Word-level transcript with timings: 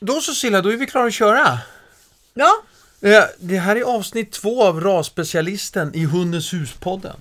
Då 0.00 0.20
så 0.20 0.34
Silla, 0.34 0.62
då 0.62 0.72
är 0.72 0.76
vi 0.76 0.86
klara 0.86 1.06
att 1.06 1.14
köra. 1.14 1.58
Ja, 2.34 2.62
Eh, 3.00 3.24
Det 3.38 3.58
här 3.58 3.76
är 3.76 3.82
avsnitt 3.82 4.32
två 4.32 4.64
av 4.64 4.80
rasspecialisten 4.80 5.94
i 5.94 6.04
Hundens 6.04 6.52
hus-podden. 6.52 7.16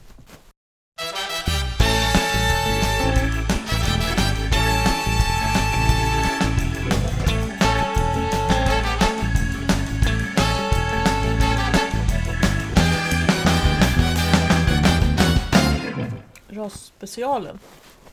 rasspecialen. 16.50 17.60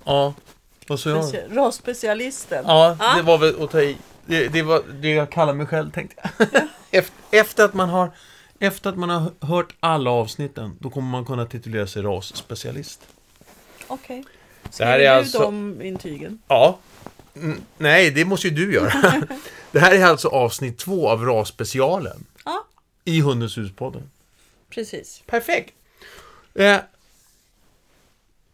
Ja, 0.05 0.35
vad 0.93 1.31
sa 1.31 1.37
jag? 1.37 1.57
Rasspecialisten. 1.57 2.65
Ja, 2.67 2.97
Ja. 3.01 3.15
det 3.17 3.23
var 3.23 3.39
väl 3.39 3.63
att 3.63 3.71
ta 3.71 3.81
i. 3.83 3.97
Det, 4.27 4.49
det 4.49 4.63
var 4.63 4.83
det 5.01 5.11
jag 5.11 5.31
kallar 5.31 5.55
mig 5.55 5.67
själv, 5.67 5.91
tänkte 5.93 6.31
jag. 6.39 6.49
Efter, 6.91 7.15
efter, 7.31 7.65
att 7.65 7.75
man 7.75 7.89
har, 7.89 8.11
efter 8.59 8.91
att 8.91 8.97
man 8.99 9.11
har 9.11 9.31
hört 9.47 9.75
alla 9.81 10.11
avsnitten, 10.11 10.77
då 10.81 10.91
kommer 10.91 11.09
man 11.11 11.25
kunna 11.25 11.47
titulera 11.47 11.87
sig 11.87 12.03
rasspecialist. 12.03 13.01
Okej. 13.87 14.25
Det 14.77 14.85
här 14.85 14.93
Skriver 14.95 14.99
är 14.99 14.99
du 14.99 15.19
alltså... 15.19 15.39
de 15.39 15.83
intygen? 15.83 16.39
Ja. 16.49 16.79
Mm, 17.37 17.61
nej, 17.79 18.11
det 18.11 18.25
måste 18.25 18.49
ju 18.49 18.55
du 18.55 18.75
göra. 18.75 19.23
det 19.73 19.79
här 19.81 19.95
är 19.95 20.05
alltså 20.05 20.29
avsnitt 20.29 20.79
två 20.79 21.09
av 21.09 21.25
rasspecialen 21.25 22.25
Ja, 22.45 22.67
i 23.05 23.21
Hundens 23.21 23.59
hus-podden. 23.59 24.11
precis. 24.71 25.23
Perfekt. 25.27 25.75
Eh, 26.55 26.79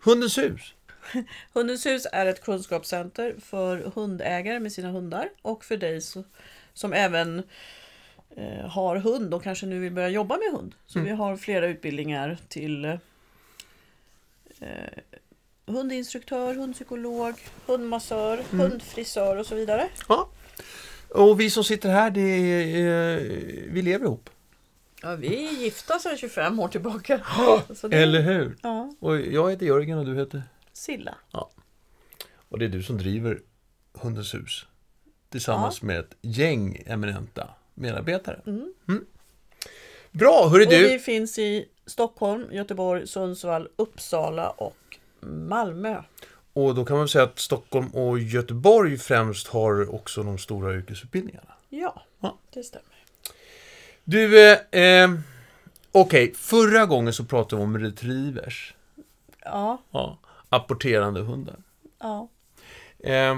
Hundens 0.05 0.39
hus. 0.39 0.75
Hundens 1.53 1.87
hus 1.87 2.07
är 2.13 2.27
ett 2.27 2.43
kunskapscenter 2.45 3.35
för 3.45 3.77
hundägare 3.95 4.61
med 4.61 4.73
sina 4.73 4.91
hundar 4.91 5.29
och 5.43 5.65
för 5.65 5.77
dig 5.77 6.01
som 6.75 6.93
även 6.93 7.43
eh, 8.37 8.67
har 8.69 8.97
hund 8.97 9.35
och 9.35 9.43
kanske 9.43 9.67
nu 9.67 9.79
vill 9.79 9.93
börja 9.93 10.09
jobba 10.09 10.37
med 10.37 10.53
hund. 10.61 10.75
Så 10.87 11.01
vi 11.01 11.11
har 11.11 11.37
flera 11.37 11.67
utbildningar 11.67 12.39
till 12.49 12.85
eh, 12.85 12.99
hundinstruktör, 15.67 16.55
hundpsykolog, 16.55 17.35
hundmassör, 17.67 18.41
hundfrisör 18.51 19.37
och 19.37 19.47
så 19.47 19.55
vidare. 19.55 19.89
Ja. 20.09 20.29
Och 21.09 21.41
vi 21.41 21.51
som 21.51 21.65
sitter 21.65 21.89
här, 21.91 22.11
det 22.11 22.21
är, 22.21 23.17
eh, 23.17 23.23
vi 23.73 23.83
lever 23.83 24.05
ihop. 24.05 24.31
Ja, 25.03 25.15
vi 25.17 25.47
är 25.49 25.53
gifta 25.53 25.99
sedan 25.99 26.17
25 26.17 26.61
år 26.61 26.69
tillbaka. 26.69 27.21
Det- 27.83 27.97
Eller 28.03 28.21
hur? 28.21 28.57
Ja, 28.63 28.95
Och 29.01 29.21
jag 29.21 29.51
heter 29.51 29.67
Jörgen 29.67 29.99
och 29.99 30.07
du 30.07 30.15
heter? 30.17 30.43
Silla. 30.79 31.15
Och 32.49 32.59
det 32.59 32.65
är 32.65 32.69
du 32.69 32.83
som 32.83 32.99
driver 32.99 33.41
Hundens 33.93 34.35
hus. 34.35 34.67
Tillsammans 35.31 35.83
med 35.83 35.99
ett 36.01 36.17
gäng 36.23 36.83
eminenta 36.87 37.49
medarbetare. 37.75 38.41
Mm. 38.47 38.75
Bra, 40.11 40.49
hörru 40.49 40.67
Och 40.67 40.73
vi 40.73 40.89
du. 40.93 40.99
finns 40.99 41.39
i 41.39 41.69
Stockholm, 41.87 42.53
Göteborg, 42.53 43.07
Sundsvall, 43.07 43.69
Uppsala 43.77 44.51
och 44.51 44.77
Malmö. 45.21 46.03
Och 46.53 46.75
då 46.75 46.85
kan 46.85 46.97
man 46.97 47.09
säga 47.09 47.25
att 47.25 47.39
Stockholm 47.39 47.89
och 47.89 48.19
Göteborg 48.19 48.99
främst 48.99 49.47
har 49.49 49.95
också 49.95 50.23
de 50.23 50.39
stora 50.39 50.75
yrkesutbildningarna. 50.75 51.53
Ja, 51.69 52.03
Ja. 52.21 52.39
det 52.55 52.63
stämmer. 52.63 52.85
Du, 54.05 54.51
eh, 54.53 54.59
eh, 54.83 55.11
okej, 55.93 56.35
förra 56.35 56.87
gången 56.87 57.13
så 57.13 57.25
pratade 57.25 57.57
vi 57.57 57.63
om 57.63 57.79
retrievers. 57.79 58.75
Ja, 59.45 59.83
Ja, 59.91 60.19
apporterande 60.49 61.21
hundar. 61.21 61.57
ja. 62.01 62.29
Eh, 63.05 63.37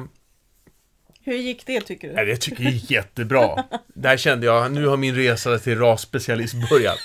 Hur 1.24 1.34
gick 1.36 1.66
det 1.66 1.80
tycker 1.80 2.08
du? 2.08 2.14
nej, 2.14 2.26
det 2.26 2.36
tycker 2.36 2.62
jag 2.64 2.72
är 2.72 2.92
jättebra. 2.92 3.64
Där 3.86 4.16
kände 4.16 4.46
jag, 4.46 4.72
nu 4.72 4.86
har 4.86 4.96
min 4.96 5.14
resa 5.14 5.58
till 5.58 5.78
rasspecialist 5.78 6.54
börjat. 6.70 6.98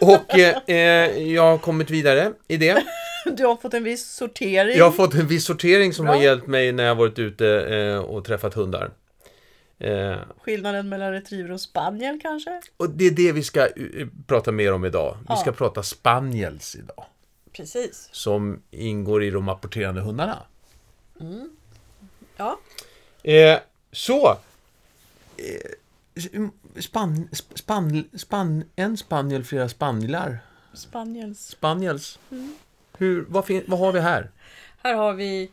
Och 0.00 0.38
eh, 0.38 0.56
eh, 0.66 1.22
jag 1.22 1.42
har 1.42 1.58
kommit 1.58 1.90
vidare 1.90 2.32
i 2.48 2.56
det. 2.56 2.84
Du 3.36 3.46
har 3.46 3.56
fått 3.56 3.74
en 3.74 3.84
viss 3.84 4.06
sortering. 4.14 4.78
Jag 4.78 4.84
har 4.84 4.92
fått 4.92 5.14
en 5.14 5.26
viss 5.26 5.44
sortering 5.44 5.92
som 5.92 6.04
Bra. 6.04 6.14
har 6.14 6.22
hjälpt 6.22 6.46
mig 6.46 6.72
när 6.72 6.84
jag 6.84 6.94
varit 6.94 7.18
ute 7.18 7.48
eh, 7.76 7.98
och 7.98 8.24
träffat 8.24 8.54
hundar. 8.54 8.90
Eh, 9.78 10.16
Skillnaden 10.40 10.88
mellan 10.88 11.12
retriever 11.12 11.52
och 11.52 11.60
spaniel 11.60 12.18
kanske? 12.22 12.60
och 12.76 12.90
det 12.90 13.06
är 13.06 13.10
det 13.10 13.32
vi 13.32 13.42
ska 13.42 13.68
prata 14.26 14.52
mer 14.52 14.72
om 14.72 14.84
idag. 14.84 15.16
Vi 15.28 15.36
ska 15.36 15.52
prata 15.52 15.82
spaniels 15.82 16.76
idag. 16.76 17.04
Precis. 17.58 18.08
Som 18.12 18.62
ingår 18.70 19.24
i 19.24 19.30
de 19.30 19.48
apporterande 19.48 20.00
hundarna. 20.00 20.42
Ja, 22.36 22.58
Eh, 23.22 23.58
så. 23.92 24.38
Eh, 25.36 26.48
span, 26.80 27.28
span, 27.54 28.04
span, 28.16 28.64
en 28.76 28.96
spaniel, 28.96 29.44
flera 29.44 29.68
spanilar. 29.68 30.38
spaniels. 30.74 31.46
Spaniels. 31.46 32.18
Hur, 32.98 33.26
vad, 33.28 33.46
fin, 33.46 33.64
vad 33.66 33.78
har 33.78 33.92
vi 33.92 34.00
här? 34.00 34.30
Här 34.82 34.94
har 34.94 35.12
vi 35.12 35.50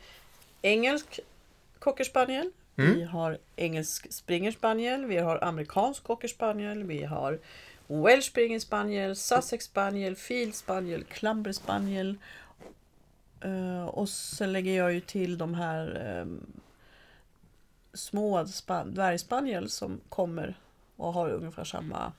engelsk 0.61 1.19
cockerspaniel. 1.79 2.51
Mm. 2.77 2.95
Vi 2.95 3.03
har 3.03 3.37
engelsk 3.55 4.13
springer 4.13 4.51
spaniel. 4.51 5.05
Vi 5.05 5.17
har 5.17 5.43
amerikansk 5.43 6.03
cockerspaniel. 6.03 6.83
Vi 6.83 7.03
har 7.03 7.39
welsh 7.87 8.29
springer 8.29 8.59
spaniel, 8.59 9.15
sussex 9.15 9.65
spaniel, 9.65 10.15
field 10.15 10.55
spaniel, 10.55 11.03
clumber 11.03 11.51
spaniel. 11.51 12.17
Eh, 13.41 13.85
och 13.85 14.09
sen 14.09 14.53
lägger 14.53 14.77
jag 14.77 14.93
ju 14.93 15.01
till 15.01 15.37
de 15.37 15.53
här 15.53 16.17
um, 16.21 16.45
små 17.93 18.45
span- 18.45 18.93
dvärgspaniel 18.93 19.69
som 19.69 20.01
kommer 20.09 20.55
och 20.95 21.13
har 21.13 21.29
ungefär 21.29 21.63
samma 21.63 22.11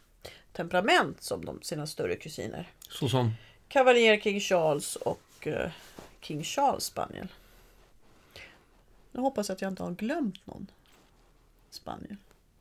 temperament 0.53 1.23
som 1.23 1.45
de, 1.45 1.63
sina 1.63 1.87
större 1.87 2.17
kusiner. 2.17 2.69
Så 2.89 3.09
som... 3.09 3.33
Cavalier 3.69 4.21
King 4.21 4.41
Charles 4.41 4.97
och 4.97 5.47
eh, 5.47 5.71
King 6.21 6.45
Charles 6.45 6.85
spaniel. 6.85 7.29
Nu 9.13 9.21
hoppas 9.21 9.49
jag 9.49 9.55
att 9.57 9.63
jag 9.63 9.73
inte 9.73 9.83
har 9.83 9.91
glömt 9.91 10.47
någon 10.47 10.67
spaniel. 11.71 12.17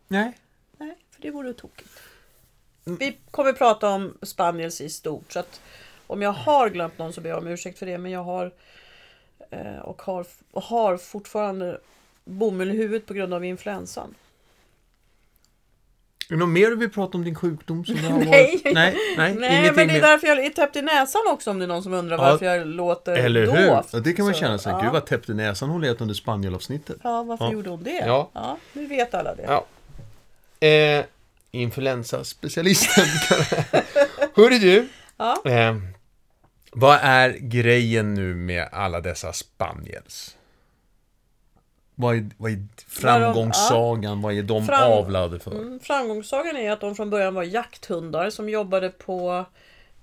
Nej. 0.08 0.38
Nej, 0.78 0.98
för 1.12 1.22
det 1.22 1.32
vore 1.32 1.54
tokigt. 1.54 1.90
Mm. 2.86 2.98
Vi 3.00 3.18
kommer 3.32 3.54
prata 3.54 3.90
om 3.90 4.18
spaniels 4.22 4.82
i 4.82 4.90
stort. 4.90 5.32
Så 5.32 5.40
att 5.40 5.62
om 6.08 6.22
jag 6.22 6.32
har 6.32 6.70
glömt 6.70 6.98
någon 6.98 7.14
så 7.14 7.22
ber 7.22 7.30
jag 7.30 7.38
om 7.40 7.48
ursäkt 7.48 7.80
för 7.80 7.86
det. 7.86 7.98
Men 7.98 8.12
jag 8.12 8.24
har 8.24 8.52
eh, 9.50 9.80
och 9.84 10.02
har, 10.02 10.26
och 10.52 10.64
har 10.64 10.98
fortfarande 10.98 11.80
bomull 12.26 12.72
i 12.72 12.78
huvudet 12.78 13.08
på 13.08 13.14
grund 13.14 13.34
av 13.34 13.46
influensan. 13.46 14.16
Är 16.30 16.34
det 16.34 16.40
något 16.40 16.50
mer 16.50 16.70
du 16.70 16.76
vill 16.76 16.90
prata 16.92 17.18
om 17.18 17.24
din 17.24 17.36
sjukdom? 17.36 17.86
Som 17.86 17.98
har 17.98 18.10
Nej. 18.20 18.26
varit? 18.26 18.64
Nej, 18.76 18.96
nej, 19.18 19.36
Nej, 19.36 19.60
ingenting 19.60 19.76
men 19.76 19.88
det 19.88 19.94
är 19.98 20.02
därför 20.02 20.28
jag 20.28 20.46
är 20.46 20.50
täppt 20.50 20.76
i 20.76 20.82
näsan 20.82 21.22
också 21.32 21.50
om 21.52 21.60
det 21.60 21.66
är 21.66 21.68
någon 21.68 21.84
som 21.84 21.94
undrar 21.94 22.18
Ja, 22.18 22.24
varför 22.24 22.46
jag 22.46 22.68
låter 22.68 23.16
Eller 23.16 23.42
hur? 23.42 23.68
dovt. 23.68 23.90
Ja, 23.94 24.00
det 24.00 24.14
kan 24.14 24.26
man 24.26 24.34
Så, 24.34 24.40
känna 24.40 24.58
sig. 24.58 24.72
ja. 24.72 24.82
Gud 24.82 24.92
vad 24.92 25.06
täppt 25.06 25.30
i 25.30 25.34
näsan 25.34 25.70
hon 25.70 25.82
lät 25.82 26.02
under 26.02 26.16
spanielavsnittet. 26.16 26.98
Ja, 27.04 27.24
varför 27.24 27.46
Ja. 27.46 27.52
gjorde 27.52 27.70
hon 27.70 27.84
det? 27.84 28.04
Ja. 28.06 28.58
nu 28.74 28.86
vet 28.86 29.14
alla 29.14 29.36
det. 29.36 29.44
Ja. 29.44 29.66
Eh, 30.68 31.06
influensaspecialisten. 31.62 33.06
Hörru 34.36 34.60
du. 34.60 34.88
Ja. 35.18 35.42
Eh, 35.46 35.76
vad 36.72 37.00
är 37.02 37.30
grejen 37.30 38.14
nu 38.14 38.36
med 38.36 38.70
alla 38.72 39.02
dessa 39.02 39.34
spaniels? 39.34 40.38
Vad 41.96 42.16
är, 42.16 42.30
vad 42.38 42.52
är 42.52 42.68
framgångssagan? 42.88 44.22
Vad 44.22 44.34
är 44.38 44.44
de 44.44 44.66
Fram- 44.66 44.92
avlade 44.92 45.40
för? 45.40 45.52
Mm, 45.52 45.80
framgångssagan 45.80 46.58
är 46.58 46.72
att 46.72 46.82
de 46.82 46.96
från 46.96 47.10
början 47.10 47.34
var 47.34 47.44
jakthundar 47.44 48.30
som 48.30 48.50
jobbade 48.50 48.90
på 48.90 49.46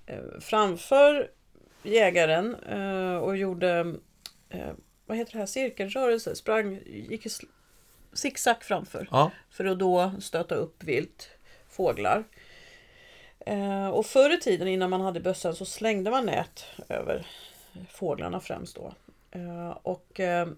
eh, 0.07 0.17
framför 0.41 1.31
jägaren 1.83 2.55
eh, 2.55 3.17
och 3.17 3.37
gjorde 3.37 3.95
eh, 4.49 4.71
vad 5.07 5.17
heter 5.19 5.33
det 5.33 5.39
här, 5.39 5.47
cirkelrörelse, 5.47 6.37
sprang, 6.37 6.79
gick 6.87 7.27
i 7.27 7.31
zigzag 8.13 8.57
framför 8.63 9.09
Ja, 9.11 9.31
för 9.51 9.65
att 9.65 9.79
då 9.79 10.13
stöta 10.21 10.55
upp 10.55 10.85
vilt, 10.85 11.29
fåglar. 11.73 12.25
Eh, 13.47 13.89
och 13.89 14.07
förr 14.07 14.35
i 14.35 14.41
tiden 14.41 14.69
innan 14.69 14.91
man 14.91 15.01
hade 15.01 15.21
bössan 15.21 15.55
så 15.55 15.65
slängde 15.65 16.11
man 16.11 16.27
nät 16.27 16.65
över 16.89 17.27
fåglarna 17.91 18.41
främst 18.41 18.77
då. 18.77 18.95
Eh, 19.31 19.71
och 19.83 20.21
eh, 20.21 20.49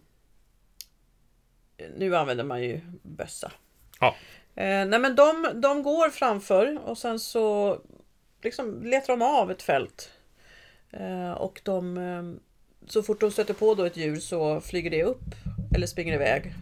nu 1.97 2.17
använder 2.17 2.45
man 2.45 2.63
ju 2.63 2.81
bössa. 3.03 3.53
Ja. 4.01 4.15
Nej 4.57 4.99
men 4.99 5.17
de, 5.17 5.49
de 5.55 5.83
går 5.83 6.11
framför 6.11 6.79
och 6.89 6.99
sen 6.99 7.21
så 7.21 7.79
liksom 8.43 8.83
letar 8.83 9.13
de 9.17 9.23
av 9.23 9.51
ett 9.51 9.63
fält. 9.63 10.11
Och 11.37 11.61
de, 11.65 12.41
så 12.87 13.03
fort 13.03 13.21
de 13.21 13.31
stöter 13.31 13.55
på 13.55 13.75
då 13.75 13.85
ett 13.85 13.97
djur 13.97 14.17
så 14.17 14.61
flyger 14.61 14.91
det 14.91 15.05
upp 15.05 15.25
eller 15.75 15.87
springer 15.87 16.15
iväg. 16.15 16.55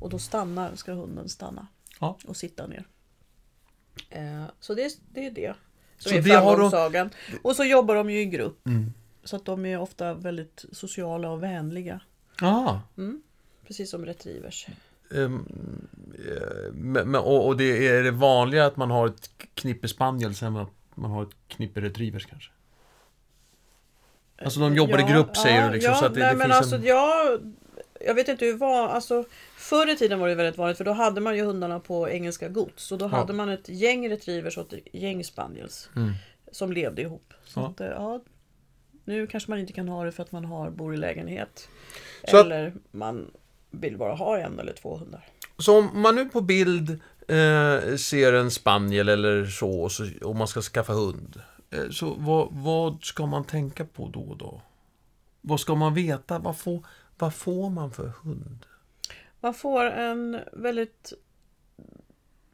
Och 0.00 0.10
då 0.10 0.18
stannar, 0.18 0.74
ska 0.74 0.92
hunden 0.92 1.28
stanna 1.28 1.66
Ja. 2.00 2.18
och 2.26 2.36
sitta 2.36 2.66
ner. 2.66 2.84
Eh, 4.10 4.44
så 4.60 4.74
det, 4.74 4.98
det 5.12 5.26
är 5.26 5.30
det 5.30 5.54
som 5.98 6.10
Så 6.10 6.16
är 6.16 6.20
har 6.20 6.22
de- 6.50 6.70
framgångssagan. 6.70 7.10
Och 7.42 7.56
så 7.56 7.64
jobbar 7.64 7.94
de 7.94 8.10
ju 8.10 8.20
i 8.20 8.24
grupp. 8.26 8.66
Mm. 8.66 8.92
Så 9.24 9.36
att 9.36 9.44
de 9.44 9.66
är 9.66 9.78
ofta 9.80 10.14
väldigt 10.14 10.64
sociala 10.72 11.30
och 11.30 11.42
vänliga. 11.42 12.00
Ah, 12.42 12.78
Precis 13.66 13.90
som 13.90 14.06
retrievers. 14.06 14.66
ehm, 15.14 15.44
men, 16.72 17.10
men- 17.10 17.14
och, 17.20 17.46
och 17.46 17.56
det 17.56 17.88
är 17.88 18.02
det 18.02 18.10
vanliga 18.10 18.66
att 18.66 18.76
man 18.76 18.90
har 18.90 19.06
ett 19.06 19.30
knippe 19.54 19.88
spaniels 19.88 20.42
än 20.42 20.56
att 20.56 20.70
man 20.94 21.10
har 21.10 21.22
ett 21.22 21.36
knippe 21.48 21.80
retrievers 21.80 22.26
kanske? 22.26 22.50
Alltså 24.44 24.60
de 24.60 24.74
jobbar 24.74 24.98
i 24.98 25.12
grupp 25.12 25.36
säger 25.36 25.66
du 25.68 25.74
liksom, 25.74 25.92
ja, 25.92 25.98
så 25.98 26.04
att 26.06 26.14
det, 26.14 26.20
nej, 26.20 26.30
det 26.30 26.36
men 26.38 26.46
finns 26.46 26.56
alltså 26.56 26.76
en... 26.76 26.84
jag, 26.84 27.40
jag 28.00 28.14
vet 28.14 28.28
inte 28.28 28.44
hur 28.44 28.52
det 28.52 28.58
var. 28.58 28.88
Alltså, 28.88 29.24
förr 29.56 29.90
i 29.92 29.96
tiden 29.96 30.18
var 30.20 30.28
det 30.28 30.34
väldigt 30.34 30.58
vanligt 30.58 30.76
för 30.78 30.84
då 30.84 30.92
hade 30.92 31.20
man 31.20 31.36
ju 31.36 31.42
hundarna 31.44 31.80
på 31.80 32.08
engelska 32.08 32.48
gods. 32.48 32.92
Och 32.92 32.98
då 32.98 33.04
Ja. 33.04 33.08
hade 33.08 33.32
man 33.32 33.48
ett 33.48 33.68
gäng 33.68 34.10
retrievers 34.10 34.58
och 34.58 34.72
ett 34.72 34.80
gäng 34.94 35.24
spaniels. 35.24 35.90
Mm. 35.96 36.12
Som 36.52 36.72
levde 36.72 37.02
ihop. 37.02 37.34
Så 37.44 37.60
Ja. 37.60 37.66
att, 37.68 37.80
eh, 37.80 37.86
ja, 37.86 38.20
nu 39.04 39.26
kanske 39.26 39.50
man 39.50 39.58
inte 39.58 39.72
kan 39.72 39.88
ha 39.88 40.04
det 40.04 40.12
för 40.12 40.22
att 40.22 40.32
man 40.32 40.44
har, 40.44 40.70
bor 40.70 40.94
i 40.94 40.96
lägenhet. 40.96 41.68
Så 42.28 42.36
att- 42.36 42.44
eller 42.46 42.72
man 42.90 43.30
vill 43.70 43.96
bara 43.98 44.14
ha 44.14 44.38
en 44.38 44.58
eller 44.58 44.72
två 44.72 44.96
hundar. 44.96 45.26
Så 45.58 45.78
om 45.78 45.90
man 46.02 46.14
nu 46.14 46.24
på 46.24 46.40
bild 46.40 46.90
eh, 47.28 47.96
ser 47.96 48.32
en 48.32 48.50
spaniel 48.50 49.08
eller 49.08 49.46
så, 49.46 49.70
och 49.80 49.92
så 49.92 50.06
och 50.22 50.36
man 50.36 50.48
ska 50.48 50.60
skaffa 50.60 50.92
hund. 50.92 51.40
Eh, 51.70 51.90
så 51.90 52.14
vad, 52.18 52.48
vad 52.50 53.02
ska 53.02 53.26
man 53.26 53.44
tänka 53.44 53.84
på 53.84 54.08
då 54.08 54.20
och 54.20 54.36
då? 54.36 54.60
Vad 55.40 55.60
ska 55.60 55.74
man 55.74 55.94
veta? 55.94 56.38
Vad 56.38 56.58
får, 56.58 56.86
vad 57.18 57.34
får 57.34 57.70
man 57.70 57.90
för 57.90 58.12
hund? 58.22 58.66
Man 59.40 59.54
får 59.54 59.84
en 59.84 60.40
väldigt 60.52 61.12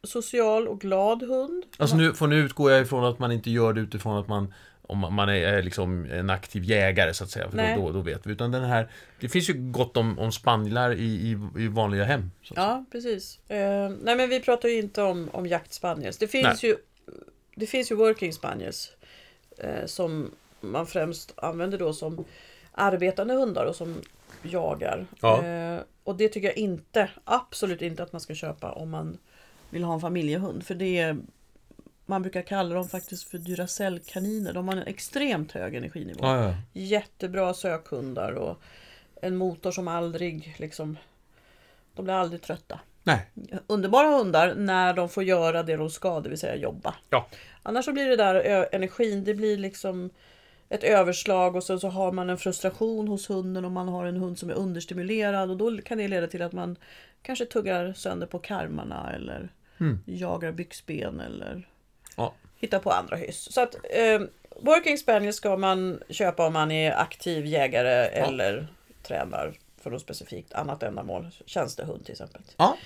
social 0.02 0.69
och 0.69 0.81
glad 0.81 1.22
hund. 1.22 1.64
Alltså 1.76 1.96
nu, 1.96 2.14
för 2.14 2.26
nu 2.26 2.37
utgår 2.37 2.70
jag 2.70 2.82
ifrån 2.82 3.05
att 3.05 3.19
man 3.19 3.32
inte 3.32 3.50
gör 3.50 3.72
det 3.72 3.81
utifrån 3.81 4.19
att 4.19 4.28
man 4.28 4.55
om 4.87 5.14
man- 5.14 5.28
är, 5.28 5.62
liksom 5.62 6.05
en 6.11 6.31
aktiv 6.31 6.64
jägare 6.64 7.14
så 7.14 7.25
att 7.25 7.31
säga, 7.31 7.50
för 7.50 7.56
Nej. 7.56 7.76
då, 7.76 7.87
då, 7.87 7.93
då 7.93 8.00
vet 8.00 8.26
vi. 8.26 8.32
Utan 8.32 8.50
den 8.50 8.64
här, 8.64 8.88
det 9.20 9.28
finns 9.28 9.50
ju 9.50 9.55
gott 9.55 9.96
om, 9.96 10.19
om 10.19 10.32
spanilar 10.32 10.93
i, 10.93 11.05
i, 11.05 11.38
i 11.62 11.69
vanliga 11.69 12.05
hem. 12.05 12.31
Så 12.43 12.55
att 12.55 12.56
säga. 12.56 12.66
Ja, 12.66 12.84
precis. 12.93 13.50
Eh, 13.50 13.90
nej, 14.02 14.16
men 14.16 14.28
vi 14.28 14.40
pratar 14.40 14.69
ju 14.69 14.78
inte 14.78 15.02
om, 15.02 15.28
om 15.32 15.46
jaktspaniels. 15.46 16.19
Det 16.19 16.28
finns 16.28 16.62
ju 16.62 16.76
det 17.55 17.66
finns 17.66 17.93
ju 17.93 17.94
working 17.94 18.32
spaniels 18.32 18.93
eh, 19.58 19.87
som 19.87 20.31
man 20.61 20.87
främst 20.87 21.32
använder 21.37 21.78
då 21.78 21.93
som 21.93 22.25
arbetande 22.72 23.34
hundar 23.34 23.64
och 23.64 23.76
som 23.76 24.00
jagar. 24.43 25.07
Ja. 25.21 25.45
Eh, 25.45 25.81
och 26.05 26.17
det 26.17 26.29
tycker 26.29 26.49
jag 26.49 26.57
inte, 26.57 27.11
absolut 27.25 27.83
inte 27.83 28.03
att 28.03 28.13
man 28.13 28.21
ska 28.21 28.35
köpa 28.35 28.73
om 28.73 28.91
man 28.91 29.19
vill 29.71 29.85
ha 29.85 29.95
en 29.95 30.01
familjehund. 30.01 30.67
För 30.67 30.75
det 30.75 30.99
är, 30.99 31.17
man 32.07 32.23
brukar 32.23 32.43
kalla 32.43 32.75
dem 32.75 32.89
faktiskt 32.89 33.31
för 33.31 33.39
Duracell-kaniner. 33.39 34.53
De 34.53 34.69
har 34.69 34.77
en 34.77 34.87
extremt 34.87 35.53
hög 35.53 35.75
energinivå. 35.75 36.19
Ja, 36.23 36.45
ja. 36.45 36.55
Jättebra 36.73 37.55
sökhundar 37.55 38.33
och 38.33 38.63
en 39.23 39.37
motor 39.37 39.71
som 39.71 39.89
aldrig 39.89 40.55
liksom... 40.59 40.99
De 41.95 42.05
blir 42.05 42.15
aldrig 42.15 42.43
trötta. 42.43 42.81
Nej. 43.03 43.27
Underbara 43.67 44.09
hundar 44.09 44.55
när 44.55 44.95
de 44.95 45.09
får 45.09 45.23
göra 45.23 45.63
det 45.63 45.77
de 45.77 45.91
ska, 45.91 46.21
det 46.21 46.29
vill 46.29 46.39
säga 46.39 46.57
jobba. 46.57 46.95
Ja. 47.11 47.27
Annars 47.63 47.85
så 47.85 47.93
blir 47.93 48.09
det 48.09 48.17
där 48.17 48.69
energin, 48.73 49.25
det 49.25 49.35
blir 49.35 49.57
liksom 49.57 50.11
ett 50.75 50.85
överslag 50.85 51.56
och 51.56 51.65
sen 51.65 51.81
så 51.81 51.88
har 51.88 52.12
man 52.12 52.31
en 52.31 52.38
frustration 52.38 53.09
hos 53.09 53.31
hunden 53.31 53.65
om 53.65 53.73
man 53.73 53.88
har 53.88 54.06
en 54.06 54.17
hund 54.17 54.38
som 54.38 54.50
är 54.50 54.55
understimulerad 54.55 55.50
och 55.50 55.56
då 55.56 55.79
kan 55.79 55.99
det 55.99 56.09
leda 56.09 56.26
till 56.26 56.43
att 56.43 56.53
man 56.53 56.76
kanske 57.23 57.44
tuggar 57.47 57.93
sönder 57.93 58.26
på 58.26 58.38
karmarna 58.38 59.12
eller 59.15 59.49
Mm. 59.81 59.99
jagar 60.06 60.53
byxben 60.53 61.21
eller 61.21 61.69
Ja. 62.17 62.35
hittar 62.56 62.79
på 62.79 62.91
andra 62.91 63.17
hyss. 63.17 63.53
Så 63.53 63.61
att 63.61 63.75
eh, 63.75 64.21
Working 64.62 64.99
Spaniel 64.99 65.32
ska 65.32 65.56
man 65.56 66.00
köpa 66.11 66.47
om 66.47 66.53
man 66.53 66.71
är 66.71 66.93
aktiv 67.00 67.47
jägare 67.47 68.05
eller 68.06 68.67
tränar 69.03 69.53
för 69.82 69.91
något 69.91 70.00
specifikt 70.00 70.53
annat 70.53 70.82
ändamål. 70.82 71.31
Tjänstehund 71.47 72.05
till 72.05 72.12
exempel. 72.12 72.43
Ja. 72.56 72.76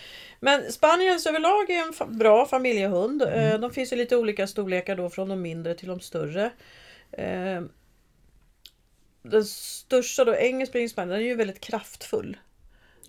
Men 0.41 0.73
Spaniels 0.73 1.27
överlag 1.27 1.71
är 1.71 1.83
en 1.83 1.93
fa- 1.93 2.19
bra 2.19 2.47
familjehund. 2.47 3.23
Eh, 3.23 3.59
De 3.59 3.71
finns 3.71 3.93
i 3.93 3.97
lite 3.97 4.17
olika 4.17 4.47
storlekar 4.47 4.97
då 4.97 5.11
från 5.11 5.29
de 5.29 5.43
mindre 5.43 5.75
till 5.75 5.89
de 5.89 6.01
större. 6.01 6.51
Eh, 9.29 9.31
Den 9.31 9.45
största 9.45 10.25
då, 10.25 10.35
engelsk 10.35 10.71
Spring 10.71 10.89
Spaniel, 10.89 11.11
den 11.11 11.21
är 11.21 11.29
ju 11.31 11.35
väldigt 11.37 11.61
kraftfull. 11.61 12.37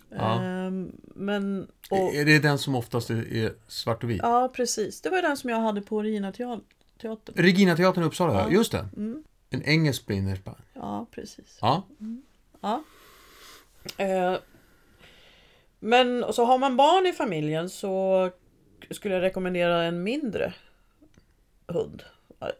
Ja. 0.09 0.35
Eh, 0.35 0.71
Men... 1.15 1.67
Och, 1.89 2.13
Är 2.15 2.25
det 2.25 2.39
den 2.39 2.57
som 2.57 2.75
oftast 2.75 3.09
är, 3.09 3.53
svart 3.67 4.03
och 4.03 4.09
vit? 4.09 4.19
ja, 4.23 4.51
precis. 4.53 5.01
Det 5.01 5.09
var 5.09 5.21
den 5.21 5.37
som 5.37 5.49
jag 5.49 5.59
hade 5.59 5.81
på 5.81 6.03
Regina 6.03 6.31
Teatern. 6.31 6.61
Regina 7.35 7.75
teatern 7.75 8.03
i 8.03 8.07
Uppsala, 8.07 8.33
ja. 8.33 8.51
Just 8.51 8.71
det. 8.71 8.87
Mm. 8.97 9.23
En 9.49 9.63
engelsk 9.63 10.01
sprinterspaniel. 10.01 10.63
Ja, 10.73 11.05
precis. 11.11 11.57
Ja. 11.61 11.83
Ja. 12.61 12.83
Eh, 13.97 14.35
Men 15.79 16.23
och 16.23 16.35
så 16.35 16.45
har 16.45 16.57
man 16.57 16.77
barn 16.77 17.05
i 17.07 17.13
familjen 17.13 17.69
så 17.69 18.29
skulle 18.91 19.13
jag 19.15 19.21
rekommendera 19.21 19.83
en 19.83 20.03
mindre 20.03 20.53
hund 21.67 22.03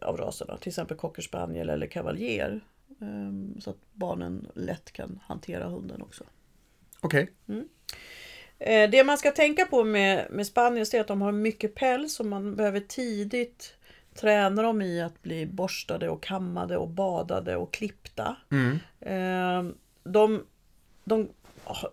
av 0.02 0.18
raserna. 0.18 0.58
Till 0.58 0.70
exempel 0.70 0.98
cocker 0.98 1.22
spaniel 1.22 1.70
eller 1.70 1.88
cavalier. 1.88 2.62
Eh, 3.02 3.60
Så 3.62 3.70
att 3.70 3.80
barnen 3.94 4.48
lätt 4.56 4.92
kan 4.92 5.20
hantera 5.24 5.68
hunden 5.68 6.02
också. 6.02 6.24
Okej. 7.02 7.32
Eh, 8.60 8.90
Det 8.90 9.04
man 9.04 9.18
ska 9.18 9.32
tänka 9.32 9.66
på 9.66 9.84
med, 9.84 10.28
med 10.32 10.48
spaniels 10.48 10.94
är 10.94 11.02
att 11.02 11.08
de 11.08 11.22
har 11.22 11.32
mycket 11.32 11.76
päls 11.76 12.20
och 12.20 12.26
man 12.26 12.56
behöver 12.56 12.80
tidigt 12.80 13.74
träna 14.16 14.62
dem 14.62 14.82
i 14.82 15.02
att 15.02 15.22
bli 15.22 15.46
borstade 15.46 16.10
och 16.10 16.24
kammade 16.24 16.78
och 16.78 16.90
badade 16.90 17.56
och 17.56 17.74
klippta. 17.74 18.36
Mm. 18.52 18.80
Eh, 19.00 19.74
de, 20.04 20.46
de, 21.04 21.30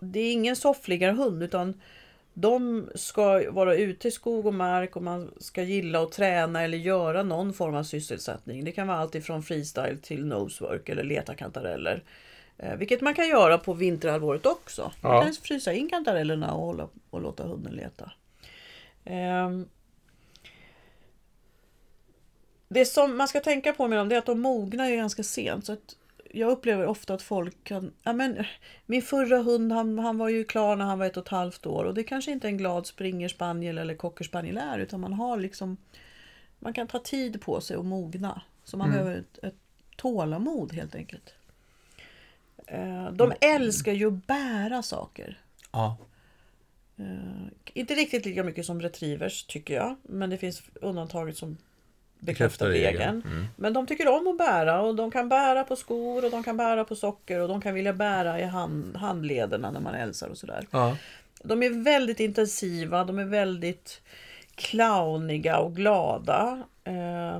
det 0.01 0.19
är 0.19 0.33
ingen 0.33 0.55
soffligare 0.55 1.11
hund 1.11 1.43
utan 1.43 1.81
de 2.39 2.89
ska 2.95 3.51
vara 3.51 3.75
ute 3.75 4.07
i 4.07 4.11
skog 4.11 4.45
och 4.45 4.53
mark 4.53 4.95
och 4.95 5.03
man 5.03 5.31
ska 5.39 5.63
gilla 5.63 6.03
att 6.03 6.11
träna 6.11 6.63
eller 6.63 6.77
göra 6.77 7.23
någon 7.23 7.53
form 7.53 7.75
av 7.75 7.83
sysselsättning. 7.83 8.63
Det 8.63 8.71
kan 8.71 8.87
vara 8.87 8.97
allt 8.97 9.15
ifrån 9.15 9.43
freestyle 9.43 9.97
till 10.01 10.25
nosework 10.25 10.89
eller 10.89 11.03
leta 11.03 11.35
kantareller. 11.35 12.03
Eh, 12.57 12.75
vilket 12.75 13.01
man 13.01 13.13
kan 13.13 13.27
göra 13.29 13.57
på 13.57 13.73
vinterhalvåret 13.73 14.45
också. 14.45 14.91
Man 15.01 15.15
Ja. 15.15 15.21
kan 15.23 15.33
frysa 15.33 15.73
in 15.73 15.89
kantarellerna 15.89 16.53
och, 16.53 16.65
hålla, 16.65 16.89
och 17.09 17.21
låta 17.21 17.43
hunden 17.47 17.73
leta. 17.73 18.11
Ehm, 19.05 19.67
det 22.69 22.85
som 22.85 23.17
man 23.17 23.27
ska 23.27 23.39
tänka 23.39 23.73
på 23.73 23.87
med 23.87 23.97
dem 23.97 24.11
är 24.11 24.17
att 24.17 24.25
de 24.25 24.39
mognar 24.39 24.89
ju 24.89 24.95
ganska 24.95 25.23
sent. 25.23 25.65
Så 25.65 25.73
att 25.73 25.95
jag 26.31 26.51
upplever 26.51 26.85
ofta 26.85 27.13
att 27.13 27.21
folk 27.21 27.63
kan... 27.63 27.93
Ja, 28.03 28.13
men, 28.13 28.43
min 28.85 29.01
förra 29.01 29.37
hund 29.41 29.71
han, 29.71 29.99
han 29.99 30.17
var 30.17 30.29
ju 30.29 30.43
klar 30.43 30.75
när 30.75 30.85
han 30.85 30.99
var 30.99 31.05
ett 31.05 31.17
och 31.17 31.23
ett 31.23 31.29
halvt 31.29 31.65
år. 31.65 31.83
Och 31.83 31.93
det 31.93 32.03
kanske 32.03 32.31
inte 32.31 32.47
en 32.47 32.57
glad 32.57 32.85
springer 32.87 33.27
spaniel 33.27 33.77
eller 33.77 33.95
cocker 33.95 34.23
spaniel 34.25 34.57
är. 34.57 34.79
Utan 34.79 34.99
man 34.99 35.13
har 35.13 35.37
liksom... 35.37 35.77
Man 36.59 36.73
kan 36.73 36.87
ta 36.87 36.99
tid 36.99 37.41
på 37.41 37.61
sig 37.61 37.77
att 37.77 37.85
mogna. 37.85 38.41
Så 38.63 38.77
man 38.77 38.87
Mm. 38.89 38.99
behöver 38.99 39.19
ett, 39.19 39.43
ett 39.43 39.55
tålamod 39.95 40.73
helt 40.73 40.95
enkelt. 40.95 41.33
Eh, 42.67 43.11
De 43.11 43.33
älskar 43.41 43.91
ju 43.93 44.07
att 44.07 44.27
bära 44.27 44.83
saker. 44.83 45.39
Ja. 45.71 45.97
Eh, 46.97 47.47
inte 47.73 47.93
riktigt 47.93 48.25
lika 48.25 48.43
mycket 48.43 48.65
som 48.65 48.81
retrievers 48.81 49.43
tycker 49.43 49.73
jag. 49.75 49.95
Men 50.03 50.29
det 50.29 50.37
finns 50.37 50.61
undantaget 50.81 51.37
som 51.37 51.57
bekräftar 52.19 52.67
regeln. 52.67 53.21
Mm. 53.25 53.45
Men 53.55 53.73
de 53.73 53.87
tycker 53.87 54.07
om 54.07 54.27
att 54.27 54.37
bära 54.37 54.81
och 54.81 54.95
de 54.95 55.11
kan 55.11 55.29
bära 55.29 55.63
på 55.63 55.75
skor 55.75 56.25
och 56.25 56.31
de 56.31 56.43
kan 56.43 56.57
bära 56.57 56.85
på 56.85 56.95
socker 56.95 57.39
och 57.39 57.47
de 57.47 57.61
kan 57.61 57.73
vilja 57.73 57.93
bära 57.93 58.39
i 58.39 58.43
hand, 58.43 58.95
handlederna 58.95 59.71
när 59.71 59.79
man 59.79 59.95
hälsar 59.95 60.27
och 60.27 60.37
sådär. 60.37 60.67
Ja. 60.71 60.97
De 61.43 61.63
är 61.63 61.83
väldigt 61.83 62.19
intensiva, 62.19 63.03
de 63.03 63.19
är 63.19 63.25
väldigt 63.25 64.01
clowniga 64.55 65.57
och 65.57 65.75
glada. 65.75 66.63
Eh, 66.83 67.39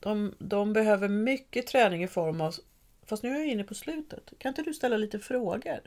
De, 0.00 0.34
de 0.38 0.72
behöver 0.72 1.08
mycket 1.08 1.66
träning 1.66 2.04
i 2.04 2.08
form 2.08 2.40
av... 2.40 2.54
Fast 3.06 3.22
nu 3.22 3.30
är 3.34 3.38
jag 3.38 3.46
inne 3.46 3.64
på 3.64 3.74
slutet. 3.74 4.32
Kan 4.38 4.48
inte 4.48 4.62
du 4.62 4.74
ställa 4.74 4.96
lite 4.96 5.18
frågor? 5.18 5.80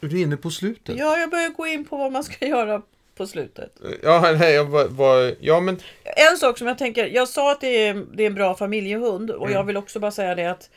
Du 0.00 0.18
är 0.18 0.22
inne 0.22 0.36
på 0.36 0.50
slutet. 0.50 0.98
Ja, 0.98 1.18
jag 1.18 1.30
börjar 1.30 1.48
gå 1.48 1.66
in 1.66 1.84
på 1.84 1.96
vad 1.96 2.12
man 2.12 2.24
ska 2.24 2.46
göra 2.56 2.82
på 3.20 3.26
slutet. 3.26 3.80
Ja, 4.02 4.34
nej, 4.38 4.54
jag 4.54 4.64
var, 4.64 4.84
var... 4.84 5.34
Ja, 5.40 5.60
men... 5.60 5.78
En 6.04 6.36
sak 6.36 6.58
som 6.58 6.66
jag 6.66 6.78
tänker, 6.78 7.06
jag 7.06 7.28
sa 7.28 7.52
att 7.52 7.60
det 7.60 7.86
är, 7.86 8.06
det 8.14 8.22
är 8.22 8.26
en 8.26 8.34
bra 8.34 8.54
familjehund 8.54 9.30
och 9.30 9.50
jag 9.50 9.64
vill 9.64 9.76
också 9.76 10.00
bara 10.00 10.10
säga 10.10 10.34
det 10.34 10.46
att 10.46 10.70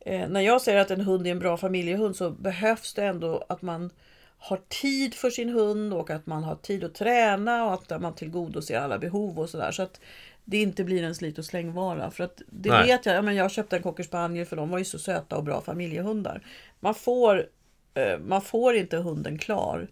eh, 0.00 0.28
när 0.28 0.40
jag 0.40 0.62
säger 0.62 0.78
att 0.78 0.90
en 0.90 1.00
hund 1.00 1.26
är 1.26 1.30
en 1.30 1.38
bra 1.38 1.56
familjehund 1.56 2.16
så 2.16 2.30
behövs 2.30 2.94
det 2.94 3.04
ändå 3.04 3.44
att 3.48 3.62
man 3.62 3.90
har 4.38 4.60
tid 4.68 5.14
för 5.14 5.30
sin 5.30 5.48
hund 5.48 5.94
och 5.94 6.10
att 6.10 6.26
man 6.26 6.44
har 6.44 6.54
tid 6.54 6.84
att 6.84 6.94
träna 6.94 7.64
och 7.64 7.72
att 7.72 8.02
man 8.02 8.14
tillgodoser 8.14 8.78
alla 8.78 8.98
behov 8.98 9.38
och 9.38 9.50
sådär. 9.50 9.70
Så 9.70 9.82
att 9.82 10.00
det 10.44 10.62
inte 10.62 10.84
blir 10.84 11.02
en 11.02 11.14
slit 11.14 11.38
och 11.38 11.44
slängvara. 11.44 12.10
För 12.10 12.24
att 12.24 12.42
det 12.46 12.70
Nej. 12.70 12.86
vet 12.86 13.06
jag, 13.06 13.16
ja, 13.16 13.22
men 13.22 13.36
jag 13.36 13.50
köpte 13.50 13.76
en 13.76 13.82
cocker 13.82 14.02
spaniel 14.02 14.46
för 14.46 14.56
de 14.56 14.70
var 14.70 14.78
ju 14.78 14.84
så 14.84 14.98
söta 14.98 15.36
och 15.36 15.44
bra 15.44 15.60
familjehundar. 15.60 16.46
Man 16.80 16.94
får, 16.94 17.46
eh, 17.94 18.18
man 18.18 18.42
får 18.42 18.74
inte 18.74 18.96
hunden 18.96 19.38
klar 19.38 19.88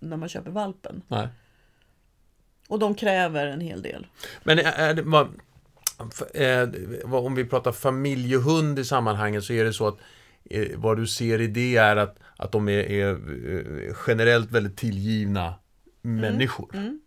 när 0.00 0.16
man 0.16 0.28
köper 0.28 0.50
valpen. 0.50 1.02
Nej. 1.08 1.28
Och 2.68 2.78
de 2.78 2.94
kräver 2.94 3.46
en 3.46 3.60
hel 3.60 3.82
del. 3.82 4.06
Men 4.44 4.58
är 4.58 4.94
det... 4.94 5.02
Vad, 5.02 5.28
om 7.26 7.34
vi 7.34 7.44
pratar 7.44 7.72
familjehund 7.72 8.78
i 8.78 8.84
sammanhanget 8.84 9.44
så 9.44 9.52
är 9.52 9.64
det 9.64 9.72
så 9.72 9.88
att 9.88 9.98
eh, 10.50 10.68
vad 10.76 10.96
du 10.96 11.06
ser 11.06 11.40
i 11.40 11.46
det 11.46 11.76
är 11.76 11.96
att, 11.96 12.18
att 12.36 12.52
de 12.52 12.68
är, 12.68 12.90
är 12.90 13.10
eh, 13.10 13.96
generellt 14.06 14.50
väldigt 14.50 14.76
tillgivna 14.76 15.54
människor. 16.02 16.70
Mm. 16.74 17.00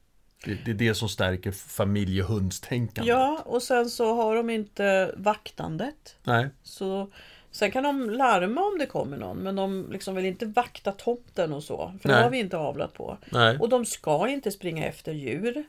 Det, 0.46 0.58
det 0.66 0.72
är 0.72 0.76
det 0.76 0.94
som 0.94 1.10
stärker 1.10 1.52
familjehundstänkandet. 1.52 3.10
Ja, 3.10 3.42
och 3.46 3.64
sen 3.64 3.90
så 3.90 4.16
har 4.16 4.36
de 4.36 4.50
inte 4.50 5.14
vaktandet. 5.18 6.16
Nej. 6.24 6.50
Så, 6.64 7.12
sen 7.58 7.72
kan 7.72 7.84
de 7.84 8.10
larma 8.10 8.62
om 8.62 8.78
det 8.78 8.86
kommer 8.86 9.18
någon, 9.18 9.38
men 9.38 9.56
de 9.56 9.92
liksom 9.92 10.16
vill 10.16 10.26
inte 10.26 10.46
vakta 10.46 10.92
tomten 10.92 11.54
och 11.54 11.64
så. 11.64 11.94
För 12.02 12.10
det 12.10 12.16
Nej. 12.16 12.24
har 12.24 12.30
vi 12.30 12.40
inte 12.40 12.58
avlat 12.58 12.94
på. 12.94 13.18
Nej. 13.32 13.58
Och 13.58 13.70
de 13.70 13.86
ska 13.86 14.28
inte 14.28 14.52
springa 14.52 14.86
efter 14.86 15.14
djur. 15.14 15.64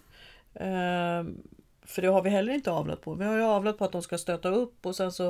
Ehm, 0.54 1.42
för 1.82 2.02
det 2.02 2.08
har 2.08 2.22
vi 2.22 2.30
heller 2.30 2.52
inte 2.52 2.70
avlat 2.70 3.00
på. 3.00 3.14
Vi 3.14 3.24
har 3.24 3.36
ju 3.36 3.42
avlat 3.42 3.78
på 3.78 3.84
att 3.84 3.92
de 3.92 4.02
ska 4.02 4.18
stöta 4.18 4.48
upp 4.48 4.86
och 4.86 4.96
sen 4.96 5.12
så 5.12 5.28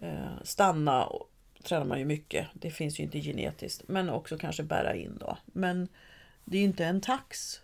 eh, 0.00 0.42
stanna. 0.42 1.04
Och, 1.04 1.30
tränar 1.62 1.84
man 1.84 1.98
ju 1.98 2.04
mycket. 2.04 2.46
Det 2.52 2.70
finns 2.70 3.00
ju 3.00 3.04
inte 3.04 3.20
genetiskt. 3.20 3.88
Men 3.88 4.10
också 4.10 4.38
kanske 4.38 4.62
bära 4.62 4.94
in 4.94 5.18
då. 5.20 5.38
Men 5.46 5.88
det 6.44 6.56
är 6.56 6.60
ju 6.60 6.66
inte 6.66 6.84
en 6.84 7.00
tax 7.00 7.60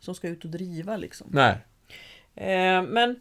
som 0.00 0.14
ska 0.14 0.28
ut 0.28 0.44
och 0.44 0.50
driva 0.50 0.96
liksom. 0.96 1.26
Nej. 1.30 1.58
Eh, 2.34 2.82
men 2.82 3.20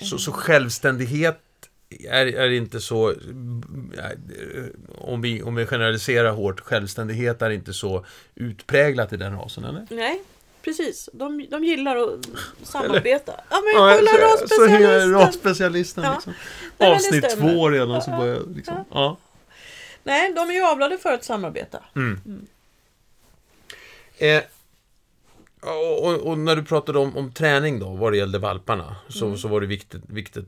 Så, 0.00 0.18
så 0.18 0.32
självständighet 0.32 1.40
är, 2.08 2.26
är 2.26 2.50
inte 2.50 2.80
så, 2.80 3.14
om 4.98 5.20
vi, 5.20 5.42
om 5.42 5.54
vi 5.54 5.66
generaliserar 5.66 6.30
hårt, 6.30 6.60
självständighet 6.60 7.42
är 7.42 7.50
inte 7.50 7.72
så 7.72 8.04
utpräglat 8.34 9.12
i 9.12 9.16
den 9.16 9.32
rasen, 9.38 9.64
eller? 9.64 9.86
nej, 9.90 10.22
precis. 10.62 11.08
De, 11.12 11.46
de 11.50 11.64
gillar 11.64 11.96
att 11.96 12.26
samarbeta. 12.62 13.32
Ja 13.50 13.56
men 13.64 13.82
Ja, 13.82 13.96
kolla 13.98 14.10
så, 14.38 14.48
så 14.48 14.64
är 14.64 14.68
rasspecialisten! 14.70 15.12
rasspecialisten 15.12 16.04
Ja. 16.04 16.12
liksom. 16.14 16.34
Avsnitt 16.78 17.30
två 17.38 17.70
redan 17.70 18.02
så 18.02 18.10
Ja, 18.10 18.18
börjar 18.18 18.40
liksom, 18.56 18.84
ja. 18.90 19.16
Nej, 20.02 20.32
de 20.34 20.50
är 20.50 20.54
ju 20.54 20.62
avlade 20.62 20.98
för 20.98 21.12
att 21.12 21.24
samarbeta. 21.24 21.78
Eh, 24.18 24.42
och, 25.60 26.04
och, 26.06 26.14
och 26.20 26.38
när 26.38 26.56
du 26.56 26.62
pratade 26.64 26.98
om, 26.98 27.16
om 27.16 27.32
träning 27.32 27.78
då, 27.80 27.88
vad 27.90 28.12
det 28.12 28.16
gällde 28.16 28.38
valparna, 28.38 28.96
så, 29.08 29.26
Mm. 29.26 29.38
så 29.38 29.48
var 29.48 29.60
det 29.60 29.66
viktigt, 29.66 30.02
viktigt 30.06 30.44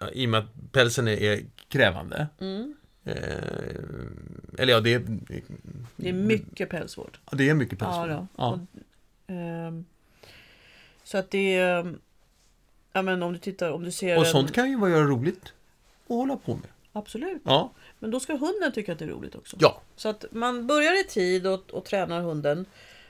ja, 0.00 0.10
i 0.10 0.26
och 0.26 0.30
med 0.30 0.40
att 0.40 0.72
pälsen 0.72 1.08
är, 1.08 1.22
är 1.22 1.40
krävande. 1.68 2.26
Mm. 2.40 2.74
Eh, 3.04 3.14
eller 4.58 4.72
ja, 4.72 4.80
det 4.80 4.94
är, 4.94 5.02
Det 5.96 6.08
är 6.08 6.12
mycket 6.12 6.70
pälsvård. 6.70 7.18
ja, 7.30 7.36
det 7.36 7.48
är 7.48 7.54
mycket 7.54 7.78
päls. 7.78 7.90
Ja. 7.96 8.26
Ja. 8.36 8.52
Och, 8.52 8.58
ehm, 9.34 9.84
så 11.04 11.18
att 11.18 11.30
det 11.30 11.54
är... 11.56 11.78
ehm, 11.80 11.98
Ja 12.92 13.02
men 13.02 13.22
om 13.22 13.32
du 13.32 13.38
tittar, 13.38 13.70
om 13.70 13.84
du 13.84 13.92
ser... 13.92 14.16
Och 14.18 14.24
en- 14.26 14.32
sånt 14.32 14.52
kan 14.52 14.70
ju 14.70 14.76
vara 14.78 15.00
roligt 15.02 15.44
att 15.44 16.08
hålla 16.08 16.36
på 16.36 16.54
med. 16.54 16.68
Absolut. 16.92 17.42
Ja. 17.44 17.72
Men 17.98 18.10
då 18.10 18.20
ska 18.20 18.32
hunden 18.36 18.72
tycka 18.72 18.92
att 18.92 18.98
det 18.98 19.04
är 19.04 19.08
roligt 19.08 19.34
också. 19.34 19.56
Ja. 19.60 19.80
Så 19.96 20.08
att 20.08 20.24
man 20.30 20.66
börjar 20.66 21.00
i 21.00 21.04
tid 21.04 21.46
och, 21.46 21.70
och 21.70 21.84
tränar 21.84 22.20
hunden, 22.20 22.64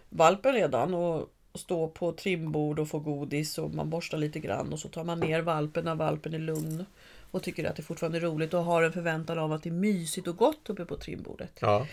valpen 0.08 0.52
redan, 0.54 0.94
och, 0.94 1.30
och 1.56 1.60
stå 1.60 1.88
på 1.88 2.12
trimbord 2.12 2.78
och 2.78 2.88
få 2.88 2.98
godis 2.98 3.58
och 3.58 3.74
man 3.74 3.90
borstar 3.90 4.18
lite 4.18 4.40
grann 4.40 4.72
och 4.72 4.78
så 4.78 4.88
tar 4.88 5.04
man 5.04 5.20
ner 5.20 5.42
valpen 5.42 5.84
när 5.84 5.94
valpen 5.94 6.34
är 6.34 6.38
lugn 6.38 6.84
och 7.30 7.42
tycker 7.42 7.64
att 7.64 7.76
det 7.76 7.82
fortfarande 7.82 8.18
är 8.18 8.22
roligt 8.22 8.54
och 8.54 8.64
har 8.64 8.82
en 8.82 8.92
förväntan 8.92 9.38
av 9.38 9.52
att 9.52 9.62
det 9.62 9.68
är 9.68 9.72
mysigt 9.72 10.28
och 10.28 10.36
gott 10.36 10.70
uppe 10.70 10.84
på 10.84 10.96
trimbordet. 10.96 11.58
Ja. 11.60 11.86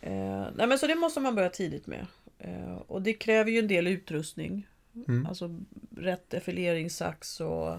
Eh, 0.00 0.46
nej 0.54 0.66
men 0.66 0.78
så 0.78 0.86
det 0.86 0.94
måste 0.94 1.20
man 1.20 1.34
börja 1.34 1.50
tidigt 1.50 1.86
med. 1.86 2.06
Eh, 2.38 2.76
och 2.86 3.02
det 3.02 3.12
kräver 3.12 3.50
ju 3.50 3.58
en 3.58 3.68
del 3.68 3.86
utrustning. 3.86 4.66
Mm. 5.08 5.26
Alltså 5.26 5.56
rätt 5.96 6.34
effileringssax 6.34 7.40
och 7.40 7.78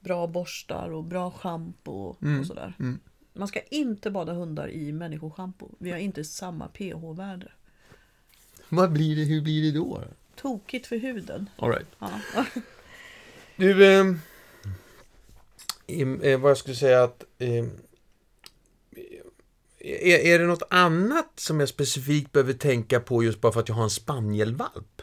bra 0.00 0.26
borstar 0.26 0.92
och 0.92 1.04
bra 1.04 1.30
schampo 1.30 2.16
Mm. 2.22 2.40
och 2.40 2.46
sådär. 2.46 2.72
Mm. 2.80 3.00
Man 3.32 3.48
ska 3.48 3.60
inte 3.60 4.10
bada 4.10 4.32
hundar 4.32 4.70
i 4.70 4.92
människoschampo. 4.92 5.68
Vi 5.78 5.90
har 5.90 5.98
inte 5.98 6.24
samma 6.24 6.68
pH-värde. 6.68 7.48
Vad 8.74 8.92
blir 8.92 9.16
det, 9.16 9.22
hur 9.22 9.40
blir 9.40 9.62
det 9.62 9.78
då? 9.78 10.02
Tokigt 10.36 10.86
för 10.86 10.96
huden. 10.96 11.50
All 11.56 11.70
right. 11.70 11.86
Ja. 11.98 12.10
Du, 13.56 13.86
eh, 13.86 14.06
eh, 16.22 16.40
vad 16.40 16.50
jag 16.50 16.56
skulle 16.58 16.76
säga 16.76 17.02
att... 17.02 17.24
Eh, 17.38 17.64
är, 19.78 20.18
är 20.26 20.38
det 20.38 20.46
något 20.46 20.62
annat 20.70 21.32
som 21.36 21.60
jag 21.60 21.68
specifikt 21.68 22.32
behöver 22.32 22.52
tänka 22.52 23.00
på 23.00 23.24
just 23.24 23.40
bara 23.40 23.52
för 23.52 23.60
att 23.60 23.68
jag 23.68 23.76
har 23.76 23.84
en 23.84 23.90
spanielvalp? 23.90 25.02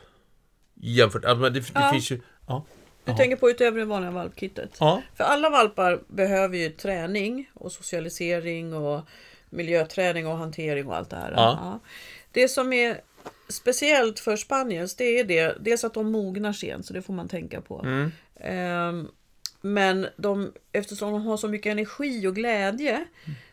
Jämfört, 0.73 1.25
alltså, 1.25 1.49
det, 1.49 1.59
det 1.59 1.71
Ja. 1.73 1.91
finns 1.91 2.11
ju... 2.11 2.21
Ja. 2.47 2.65
Du 3.03 3.13
tänker 3.15 3.35
på 3.37 3.49
utöver 3.49 3.79
det 3.79 3.85
vanliga 3.85 4.11
valpkittet. 4.11 4.77
Ja. 4.79 5.01
För 5.15 5.23
alla 5.23 5.49
valpar 5.49 6.03
behöver 6.07 6.57
ju 6.57 6.69
träning 6.69 7.49
och 7.53 7.71
socialisering 7.71 8.73
och 8.73 9.01
miljöträning 9.49 10.27
och 10.27 10.37
hantering 10.37 10.87
och 10.87 10.95
allt 10.95 11.09
det 11.09 11.15
här. 11.15 11.31
Ja. 11.31 11.79
Det 12.31 12.47
som 12.47 12.73
är 12.73 13.01
speciellt 13.49 14.19
för 14.19 14.35
spaniels 14.35 14.95
det 14.95 15.19
är 15.19 15.23
det, 15.23 15.57
dels 15.59 15.83
att 15.83 15.93
de 15.93 16.11
mognar 16.11 16.53
sent, 16.53 16.85
så 16.85 16.93
det 16.93 17.01
får 17.01 17.13
man 17.13 17.27
tänka 17.27 17.61
på. 17.61 17.81
Mm. 17.81 18.11
Ehm, 18.35 19.07
men 19.61 20.07
de, 20.17 20.53
eftersom 20.71 21.11
de 21.11 21.21
har 21.21 21.37
så 21.37 21.47
mycket 21.47 21.71
energi 21.71 22.27
och 22.27 22.35
glädje 22.35 23.05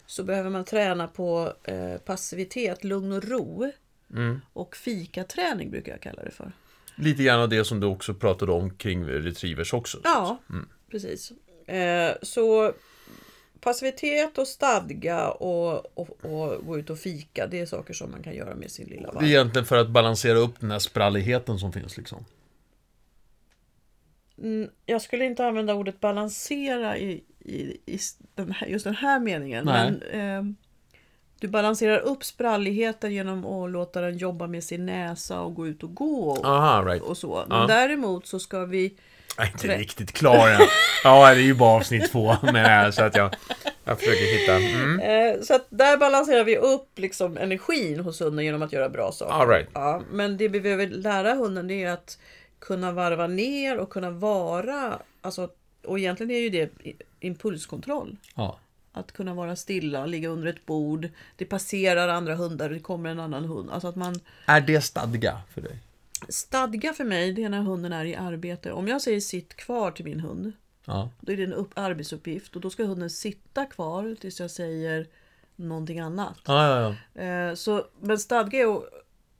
så 0.06 0.24
behöver 0.24 0.50
man 0.50 0.64
träna 0.64 1.08
på 1.08 1.52
eh, 1.64 1.96
passivitet, 1.96 2.84
lugn 2.84 3.12
och 3.12 3.24
ro. 3.24 3.72
Mm. 4.12 4.40
Och 4.52 4.76
fikaträning 4.76 5.70
brukar 5.70 5.92
jag 5.92 6.00
kalla 6.00 6.22
det 6.22 6.30
för. 6.30 6.52
Lite 6.96 7.22
grann 7.22 7.40
av 7.40 7.48
det 7.48 7.64
som 7.64 7.80
du 7.80 7.86
också 7.86 8.14
pratade 8.14 8.52
om 8.52 8.70
kring 8.70 9.04
retrievers 9.04 9.72
också. 9.72 10.00
Ja, 10.04 10.38
precis. 10.90 11.32
Eh, 11.66 12.12
så 12.22 12.72
passivitet 13.60 14.38
och 14.38 14.48
stadga 14.48 15.28
och, 15.30 15.98
och, 15.98 16.24
och 16.24 16.66
gå 16.66 16.78
ut 16.78 16.90
och 16.90 16.98
fika, 16.98 17.46
det 17.46 17.60
är 17.60 17.66
saker 17.66 17.94
som 17.94 18.10
man 18.10 18.22
kan 18.22 18.34
göra 18.34 18.54
med 18.54 18.70
sin 18.70 18.86
lilla 18.88 19.12
Det 19.12 19.18
är 19.18 19.28
egentligen 19.28 19.66
för 19.66 19.76
att 19.76 19.88
balansera 19.90 20.38
upp 20.38 20.60
den 20.60 20.70
här 20.70 20.78
spralligheten 20.78 21.58
som 21.58 21.72
finns 21.72 21.96
liksom. 21.96 22.24
Mm, 24.42 24.70
jag 24.86 25.02
skulle 25.02 25.24
inte 25.24 25.46
använda 25.46 25.74
ordet 25.74 26.00
balansera 26.00 26.98
i, 26.98 27.24
i, 27.38 27.60
i 27.86 27.98
den 28.34 28.52
här, 28.52 28.66
just 28.66 28.84
den 28.84 28.94
här 28.94 29.20
meningen. 29.20 29.64
Nej. 29.64 29.92
Men 30.10 30.46
eh, 30.48 30.54
du 31.40 31.48
balanserar 31.48 31.98
upp 31.98 32.24
spralligheten 32.24 33.14
genom 33.14 33.46
att 33.46 33.70
låta 33.70 34.00
den 34.00 34.18
jobba 34.18 34.46
med 34.46 34.64
sin 34.64 34.86
näsa 34.86 35.40
och 35.40 35.54
gå 35.54 35.66
ut 35.66 35.82
och 35.82 35.94
gå. 35.94 36.30
Och, 36.30 36.46
Aha, 36.46 36.82
right. 36.82 37.02
och 37.02 37.16
så. 37.16 37.44
Men 37.48 37.58
Ja. 37.60 37.66
däremot 37.66 38.26
så 38.26 38.40
ska 38.40 38.64
vi 38.64 38.96
Jag 39.36 39.46
är 39.46 39.50
inte 39.50 39.66
Trä- 39.66 39.78
riktigt 39.78 40.12
klar 40.12 40.48
än. 40.48 40.60
Ja, 41.04 41.34
det 41.34 41.40
är 41.40 41.44
ju 41.44 41.54
bara 41.54 41.76
avsnitt 41.76 42.12
två. 42.12 42.36
Men, 42.42 42.92
så 42.92 43.02
att 43.02 43.16
jag, 43.16 43.34
jag 43.84 43.98
försöker 43.98 44.38
hitta... 44.38 44.54
Mm. 44.56 45.00
Eh, 45.00 45.42
Så 45.42 45.54
att 45.54 45.66
där 45.68 45.96
balanserar 45.96 46.44
vi 46.44 46.56
upp 46.56 46.98
liksom 46.98 47.36
energin 47.36 48.00
hos 48.00 48.20
hunden 48.20 48.44
genom 48.44 48.62
att 48.62 48.72
göra 48.72 48.88
bra 48.88 49.12
saker. 49.12 49.34
All 49.34 49.48
right. 49.48 49.68
ja, 49.74 50.02
men 50.10 50.36
det 50.36 50.48
vi 50.48 50.60
behöver 50.60 50.86
lära 50.86 51.34
hunden 51.34 51.68
det 51.68 51.82
är 51.84 51.92
att 51.92 52.18
kunna 52.58 52.92
varva 52.92 53.26
ner 53.26 53.78
och 53.78 53.90
kunna 53.90 54.10
vara, 54.10 54.98
alltså, 55.20 55.48
och 55.84 55.98
egentligen 55.98 56.30
är 56.30 56.38
ju 56.38 56.50
det 56.50 56.70
impulskontroll. 57.20 58.16
Ja. 58.34 58.58
Att 58.92 59.12
kunna 59.12 59.34
vara 59.34 59.56
stilla, 59.56 60.06
ligga 60.06 60.28
under 60.28 60.48
ett 60.48 60.66
bord, 60.66 61.08
det 61.36 61.44
passerar 61.44 62.08
andra 62.08 62.34
hundar, 62.34 62.70
det 62.70 62.78
kommer 62.78 63.10
en 63.10 63.20
annan 63.20 63.44
hund. 63.44 63.70
Alltså 63.70 63.88
att 63.88 63.96
man 63.96 64.20
Är 64.46 64.60
det 64.60 64.80
stadga 64.80 65.40
för 65.54 65.60
dig? 65.60 65.78
Stadga 66.28 66.92
för 66.92 67.04
mig, 67.04 67.32
det 67.32 67.44
är 67.44 67.48
när 67.48 67.62
hunden 67.62 67.92
är 67.92 68.04
i 68.04 68.14
arbete. 68.14 68.72
Om 68.72 68.88
jag 68.88 69.02
säger 69.02 69.20
sitt 69.20 69.56
kvar 69.56 69.90
till 69.90 70.04
min 70.04 70.20
hund, 70.20 70.52
Ja. 70.84 71.10
då 71.20 71.32
är 71.32 71.36
det 71.36 71.42
en 71.44 71.52
upp- 71.52 71.72
arbetsuppgift 71.78 72.54
och 72.56 72.60
då 72.60 72.70
ska 72.70 72.84
hunden 72.84 73.10
sitta 73.10 73.64
kvar 73.64 74.16
tills 74.20 74.40
jag 74.40 74.50
säger 74.50 75.06
någonting 75.56 76.00
annat. 76.00 76.38
Ja, 76.46 76.94
ja. 77.14 77.22
Eh, 77.22 77.54
så, 77.54 77.84
men 78.00 78.18
stadga 78.18 78.58
är 78.58 78.82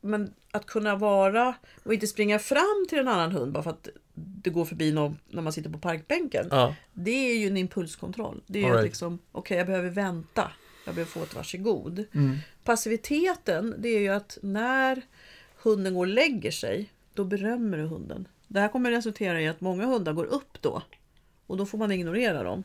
men 0.00 0.34
att 0.50 0.66
kunna 0.66 0.96
vara 0.96 1.54
och 1.84 1.94
inte 1.94 2.06
springa 2.06 2.38
fram 2.38 2.86
till 2.88 2.98
en 2.98 3.08
annan 3.08 3.32
hund 3.32 3.52
bara 3.52 3.62
för 3.62 3.70
att 3.70 3.88
det 4.14 4.50
går 4.50 4.64
förbi 4.64 4.92
någon 4.92 5.18
när 5.28 5.42
man 5.42 5.52
sitter 5.52 5.70
på 5.70 5.78
parkbänken. 5.78 6.48
Det 6.92 7.10
är 7.30 7.38
ju 7.38 7.46
en 7.46 7.56
impulskontroll. 7.56 8.42
Det 8.46 8.58
är 8.58 8.62
ju 8.62 8.68
All 8.68 8.72
right. 8.74 8.84
liksom, 8.84 9.18
okej 9.32 9.56
jag 9.58 9.66
behöver 9.66 9.90
vänta. 9.90 10.50
Jag 10.86 10.94
behöver 10.94 11.10
få 11.12 11.22
ett 11.22 11.34
varsågod. 11.34 12.04
Mm. 12.14 12.36
Passiviteten, 12.64 13.74
det 13.78 13.88
är 13.88 14.00
ju 14.00 14.08
att 14.08 14.38
när 14.42 15.02
hunden 15.70 15.94
går 15.94 16.00
och 16.00 16.12
lägger 16.12 16.50
sig, 16.50 16.90
då 17.14 17.24
berömmer 17.24 17.78
du 17.78 17.84
hunden. 17.84 18.28
Det 18.48 18.60
här 18.60 18.68
kommer 18.68 18.90
resultera 18.90 19.40
i 19.40 19.48
att 19.48 19.60
många 19.60 19.86
hundar 19.86 20.12
går 20.12 20.24
upp 20.24 20.58
då. 20.60 20.82
Och 21.46 21.56
då 21.56 21.66
får 21.66 21.78
man 21.78 21.92
ignorera 21.92 22.42
dem. 22.42 22.62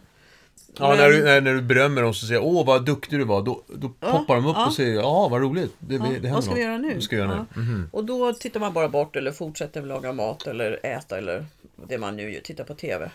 ja 0.77 0.89
Men- 0.89 0.97
när, 0.97 1.09
du, 1.09 1.23
när, 1.23 1.41
när 1.41 1.53
du 1.53 1.61
berömmer 1.61 2.01
dem 2.01 2.13
så 2.13 2.25
säger 2.25 2.43
åh 2.43 2.65
vad 2.65 2.85
duktig 2.85 3.19
du 3.19 3.23
var. 3.25 3.41
Då, 3.41 3.63
då 3.67 3.89
poppar 3.89 4.35
de 4.35 4.45
upp 4.45 4.55
ja. 4.55 4.67
och 4.67 4.73
säger 4.73 4.95
ja 4.95 5.27
vad 5.31 5.41
roligt. 5.41 5.75
Det, 5.79 5.95
Ja, 5.95 6.05
det 6.21 6.31
vad 6.31 6.43
ska 6.43 6.53
vi 6.53 6.61
göra 6.61 6.77
nu? 6.77 6.93
Vad 6.93 7.03
ska 7.03 7.15
vi 7.15 7.21
göra 7.21 7.31
Ja. 7.53 7.61
nu? 7.61 7.61
Mhm. 7.61 7.89
Och 7.93 8.05
då 8.05 8.33
tittar 8.33 8.59
man 8.59 8.73
bara 8.73 8.89
bort 8.89 9.15
eller 9.15 9.31
fortsätter 9.31 9.81
laga 9.81 10.13
mat 10.13 10.47
eller 10.47 10.79
äta 10.85 11.17
eller 11.17 11.45
det 11.87 11.97
man 11.97 12.15
nu 12.15 12.31
gör, 12.33 12.41
tittar 12.41 12.63
på 12.63 12.73
TV. 12.73 13.11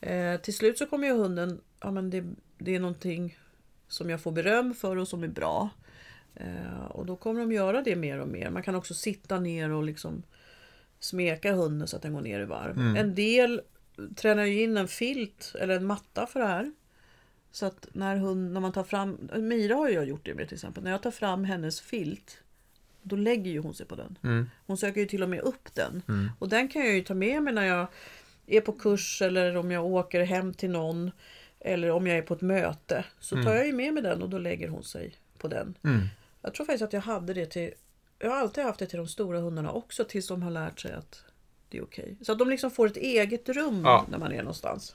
Eh, 0.00 0.40
till 0.40 0.54
slut 0.54 0.78
så 0.78 0.86
kommer 0.86 1.06
ju 1.06 1.12
hunden, 1.14 1.60
ja 1.80 1.90
men 1.90 2.10
det, 2.10 2.24
det 2.58 2.74
är 2.74 2.80
någonting 2.80 3.38
som 3.88 4.10
jag 4.10 4.20
får 4.20 4.32
beröm 4.32 4.74
för 4.74 4.96
och 4.96 5.08
som 5.08 5.22
är 5.22 5.28
bra. 5.28 5.68
Eh, 6.38 6.84
och 6.88 7.06
då 7.06 7.16
kommer 7.16 7.40
de 7.40 7.52
göra 7.52 7.82
det 7.82 7.96
mer 7.96 8.18
och 8.18 8.28
mer. 8.28 8.50
Man 8.50 8.62
kan 8.62 8.74
också 8.74 8.94
sitta 8.94 9.40
ner 9.40 9.70
och 9.70 9.82
liksom 9.82 10.22
smeka 11.00 11.52
hunden 11.52 11.88
så 11.88 11.96
att 11.96 12.02
den 12.02 12.12
går 12.12 12.20
ner 12.20 12.40
i 12.40 12.44
varv. 12.44 12.78
Mm. 12.78 12.96
En 12.96 13.14
del 13.14 13.60
tränar 14.16 14.44
ju 14.44 14.62
in 14.62 14.76
en 14.76 14.88
filt 14.88 15.54
eller 15.60 15.76
en 15.76 15.86
matta 15.86 16.26
för 16.26 16.40
det 16.40 16.46
här. 16.46 16.72
Så 17.50 17.66
att 17.66 17.88
när, 17.92 18.16
hon, 18.16 18.52
när 18.52 18.60
man 18.60 18.72
tar 18.72 18.84
fram, 18.84 19.28
Mira 19.36 19.74
har 19.74 19.88
ju 19.88 19.94
jag 19.94 20.08
gjort 20.08 20.24
det 20.24 20.34
med 20.34 20.48
till 20.48 20.54
exempel. 20.54 20.84
När 20.84 20.90
jag 20.90 21.02
tar 21.02 21.10
fram 21.10 21.44
hennes 21.44 21.80
filt, 21.80 22.38
då 23.02 23.16
lägger 23.16 23.50
ju 23.50 23.58
hon 23.58 23.74
sig 23.74 23.86
på 23.86 23.94
den. 23.94 24.18
Mm. 24.22 24.50
Hon 24.66 24.76
söker 24.76 25.00
ju 25.00 25.06
till 25.06 25.22
och 25.22 25.28
med 25.28 25.40
upp 25.40 25.74
den. 25.74 26.02
Och 26.38 26.48
den 26.48 26.68
kan 26.68 26.84
jag 26.84 26.94
ju 26.94 27.02
ta 27.02 27.14
med 27.14 27.42
mig 27.42 27.54
när 27.54 27.66
jag 27.66 27.86
är 28.46 28.60
på 28.60 28.72
kurs 28.72 29.22
eller 29.22 29.56
om 29.56 29.70
jag 29.70 29.86
åker 29.86 30.24
hem 30.24 30.54
till 30.54 30.70
någon. 30.70 31.10
Eller 31.60 31.90
om 31.90 32.06
jag 32.06 32.18
är 32.18 32.22
på 32.22 32.34
ett 32.34 32.40
möte. 32.40 33.04
Så 33.20 33.42
tar 33.42 33.54
jag 33.54 33.66
ju 33.66 33.72
med 33.72 33.94
mig 33.94 34.02
den 34.02 34.22
och 34.22 34.28
då 34.28 34.38
lägger 34.38 34.68
hon 34.68 34.84
sig 34.84 35.14
på 35.38 35.48
den. 35.48 35.74
Mm. 35.84 36.00
Jag 36.42 36.54
tror 36.54 36.66
faktiskt 36.66 36.84
att 36.84 36.92
jag 36.92 37.00
hade 37.00 37.34
det 37.34 37.46
till... 37.46 37.74
Jag 38.18 38.30
har 38.30 38.36
alltid 38.36 38.64
haft 38.64 38.78
det 38.78 38.86
till 38.86 38.98
de 38.98 39.08
stora 39.08 39.40
hundarna 39.40 39.72
också 39.72 40.04
tills 40.04 40.28
de 40.28 40.42
har 40.42 40.50
lärt 40.50 40.80
sig 40.80 40.92
att 40.92 41.22
det 41.68 41.78
är 41.78 41.82
okej. 41.82 42.16
Så 42.22 42.32
att 42.32 42.38
de 42.38 42.50
liksom 42.50 42.70
får 42.70 42.86
ett 42.86 42.96
eget 42.96 43.48
rum 43.48 43.82
Ja. 43.84 44.06
när 44.10 44.18
man 44.18 44.32
är 44.32 44.38
någonstans. 44.38 44.94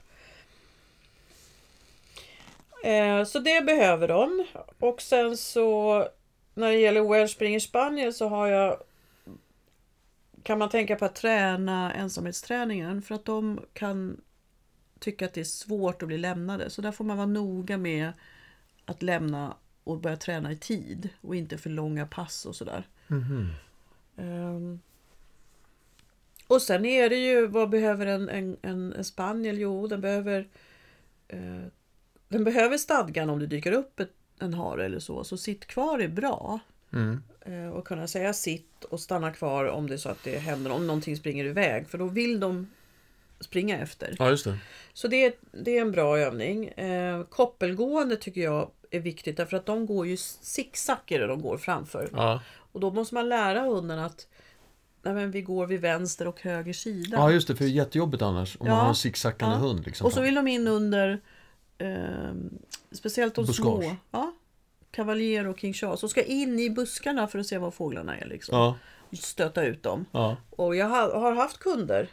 Eh, 2.84 3.24
så 3.24 3.40
det 3.40 3.66
behöver 3.66 4.08
de. 4.08 4.46
Och 4.80 5.02
sen 5.02 5.38
så 5.38 6.08
när 6.54 6.68
det 6.72 6.78
gäller 6.78 7.10
Welsh 7.10 7.36
Springer 7.36 7.60
Spaniel 7.60 8.14
så 8.14 8.28
har 8.28 8.48
jag 8.48 8.78
kan 10.44 10.60
man 10.60 10.70
tänka 10.70 10.96
på 10.96 11.06
att 11.06 11.16
träna 11.16 11.94
ensamhetsträningen 11.94 13.02
för 13.02 13.16
att 13.16 13.26
de 13.26 13.60
kan 13.74 14.22
tycka 15.00 15.26
att 15.26 15.34
det 15.34 15.42
är 15.42 15.46
svårt 15.46 16.02
att 16.02 16.08
bli 16.08 16.18
lämnade. 16.18 16.70
Så 16.70 16.82
där 16.82 16.92
får 16.92 17.04
man 17.04 17.18
vara 17.18 17.28
noga 17.28 17.78
med 17.78 18.12
att 18.86 19.02
lämna 19.02 19.58
och 19.84 20.00
börja 20.00 20.18
träna 20.18 20.52
i 20.52 20.56
tid 20.58 21.10
och 21.22 21.36
inte 21.36 21.58
för 21.58 21.70
långa 21.70 22.06
pass 22.06 22.46
och 22.46 22.56
sådär. 22.56 22.88
Ehm. 24.18 24.80
och 26.48 26.62
sen 26.62 26.86
är 26.86 27.10
det 27.10 27.16
ju, 27.16 27.48
vad 27.48 27.70
behöver 27.70 28.06
en, 28.06 28.30
en, 28.30 28.58
en, 28.62 28.94
en 28.94 29.04
spaniel? 29.04 29.60
Jo, 29.60 29.88
den 29.88 30.02
behöver 30.02 30.48
eh, 31.28 31.62
den 32.28 32.44
behöver 32.44 32.78
stadgan 32.78 33.30
om 33.30 33.40
det 33.40 33.48
dyker 33.48 33.72
upp 33.72 34.00
ett, 34.00 34.12
en 34.40 34.54
hare 34.54 34.86
eller 34.86 35.00
så. 35.00 35.24
Så 35.24 35.38
sitt 35.38 35.66
kvar 35.66 36.00
är 36.00 36.08
bra. 36.08 36.60
Mm. 36.94 37.24
Eh, 37.42 37.70
och 37.70 37.88
kunna 37.88 38.08
säga 38.08 38.34
sitt 38.34 38.84
och 38.84 39.00
stanna 39.00 39.32
kvar 39.32 39.66
om 39.66 39.88
det 39.88 39.94
är 39.94 39.98
så 39.98 40.10
att 40.10 40.24
det 40.24 40.38
händer, 40.38 40.72
om 40.72 40.88
någonting 40.88 41.18
springer 41.18 41.46
iväg. 41.46 41.88
För 41.90 41.98
då 41.98 42.06
vill 42.08 42.40
de 42.40 42.68
springa 43.40 43.78
efter. 43.80 44.16
Ja, 44.20 44.30
just 44.30 44.46
det. 44.46 44.58
Så 44.94 45.08
det, 45.08 45.26
är- 45.26 45.34
det 45.52 45.78
är 45.78 45.82
en 45.82 45.92
bra 45.92 46.18
övning. 46.20 46.68
Eh, 46.68 47.24
koppelgående 47.24 48.16
tycker 48.16 48.42
jag 48.42 48.72
är 48.98 49.00
viktigt 49.00 49.38
därför 49.38 49.58
att 49.58 49.66
de 49.66 49.86
går 49.86 50.08
ju 50.08 50.18
zigzaggar 50.18 51.20
när 51.20 51.28
de 51.28 51.42
går 51.42 51.58
framför. 51.58 52.10
Ja. 52.14 52.42
Och 52.72 52.80
då 52.80 52.92
måste 52.92 53.16
man 53.16 53.30
lära 53.30 53.60
hunden 53.62 54.00
att 54.00 54.28
nej, 55.02 55.14
men 55.14 55.32
vi 55.32 55.42
går 55.42 55.68
vid 55.68 55.82
vänster 55.82 56.28
och 56.28 56.42
höger 56.42 56.74
sida. 56.74 57.18
ja, 57.18 57.32
just 57.32 57.48
det. 57.48 57.56
För 57.56 57.64
det 57.64 57.70
är 57.70 57.74
jättejobbigt 57.74 58.22
annars. 58.24 58.58
Om 58.60 58.68
Ja. 58.68 58.74
man 58.74 58.82
har 58.82 58.90
en 58.90 58.96
zigzackande 58.96 59.56
Ja. 59.56 59.60
hund. 59.60 59.86
Liksom. 59.86 60.06
och 60.06 60.14
så 60.14 60.22
vill 60.22 60.36
de 60.36 60.48
in 60.48 60.68
under 60.68 61.22
eh, 61.78 62.34
speciellt 62.92 63.36
de 63.36 63.46
Buskage. 63.46 63.84
små. 63.84 63.96
Ja, 64.12 64.34
Cavalier 64.92 65.48
och 65.48 65.60
King 65.60 65.74
Charles. 65.74 66.04
Och 66.04 66.10
ska 66.10 66.24
in 66.24 66.60
i 66.60 66.70
buskarna 66.70 67.28
för 67.28 67.40
att 67.40 67.48
se 67.48 67.58
var 67.58 67.72
fåglarna 67.72 68.18
är. 68.18 68.26
Liksom. 68.26 68.58
Ja, 68.58 68.76
Stöta 69.20 69.64
ut 69.66 69.84
dem. 69.84 70.06
ja. 70.12 70.38
Och 70.50 70.76
jag 70.76 70.86
har, 70.86 71.32
haft 71.36 71.60
kunder 71.60 72.08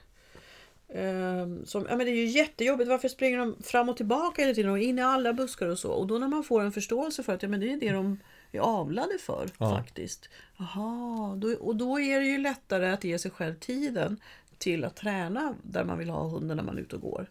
som, 1.64 1.86
ja 1.88 1.96
men 1.96 1.98
det 1.98 2.12
är 2.12 2.14
ju 2.16 2.26
jättejobbigt, 2.26 2.88
varför 2.88 3.08
springer 3.08 3.38
de 3.38 3.56
fram 3.62 3.88
och 3.88 3.96
tillbaka 3.96 4.42
hela 4.42 4.54
tiden 4.54 4.70
och 4.70 4.78
in 4.78 4.98
i 4.98 5.02
alla 5.02 5.32
buskar 5.32 5.68
och 5.68 5.78
så. 5.78 5.90
Och 5.92 6.06
då 6.06 6.18
när 6.18 6.28
man 6.28 6.44
får 6.44 6.60
en 6.62 6.72
förståelse 6.72 7.22
för 7.22 7.34
att 7.34 7.42
ja, 7.42 7.48
men 7.48 7.60
det 7.60 7.72
är 7.72 7.76
det 7.76 7.90
de 7.92 8.18
är 8.52 8.60
avlade 8.60 9.18
för 9.18 9.48
Ja. 9.58 9.76
faktiskt. 9.76 10.28
Jaha, 10.58 11.34
då, 11.36 11.52
och 11.52 11.76
då 11.76 12.00
är 12.00 12.20
det 12.20 12.26
ju 12.26 12.38
lättare 12.38 12.90
att 12.90 13.04
ge 13.04 13.18
sig 13.18 13.30
själv 13.30 13.54
tiden 13.54 14.20
till 14.58 14.84
att 14.84 14.96
träna 14.96 15.54
där 15.62 15.84
man 15.84 15.98
vill 15.98 16.10
ha 16.10 16.28
hunden 16.28 16.56
när 16.56 16.64
man 16.64 16.76
är 16.76 16.80
ute 16.80 16.96
och 16.96 17.02
går. 17.02 17.26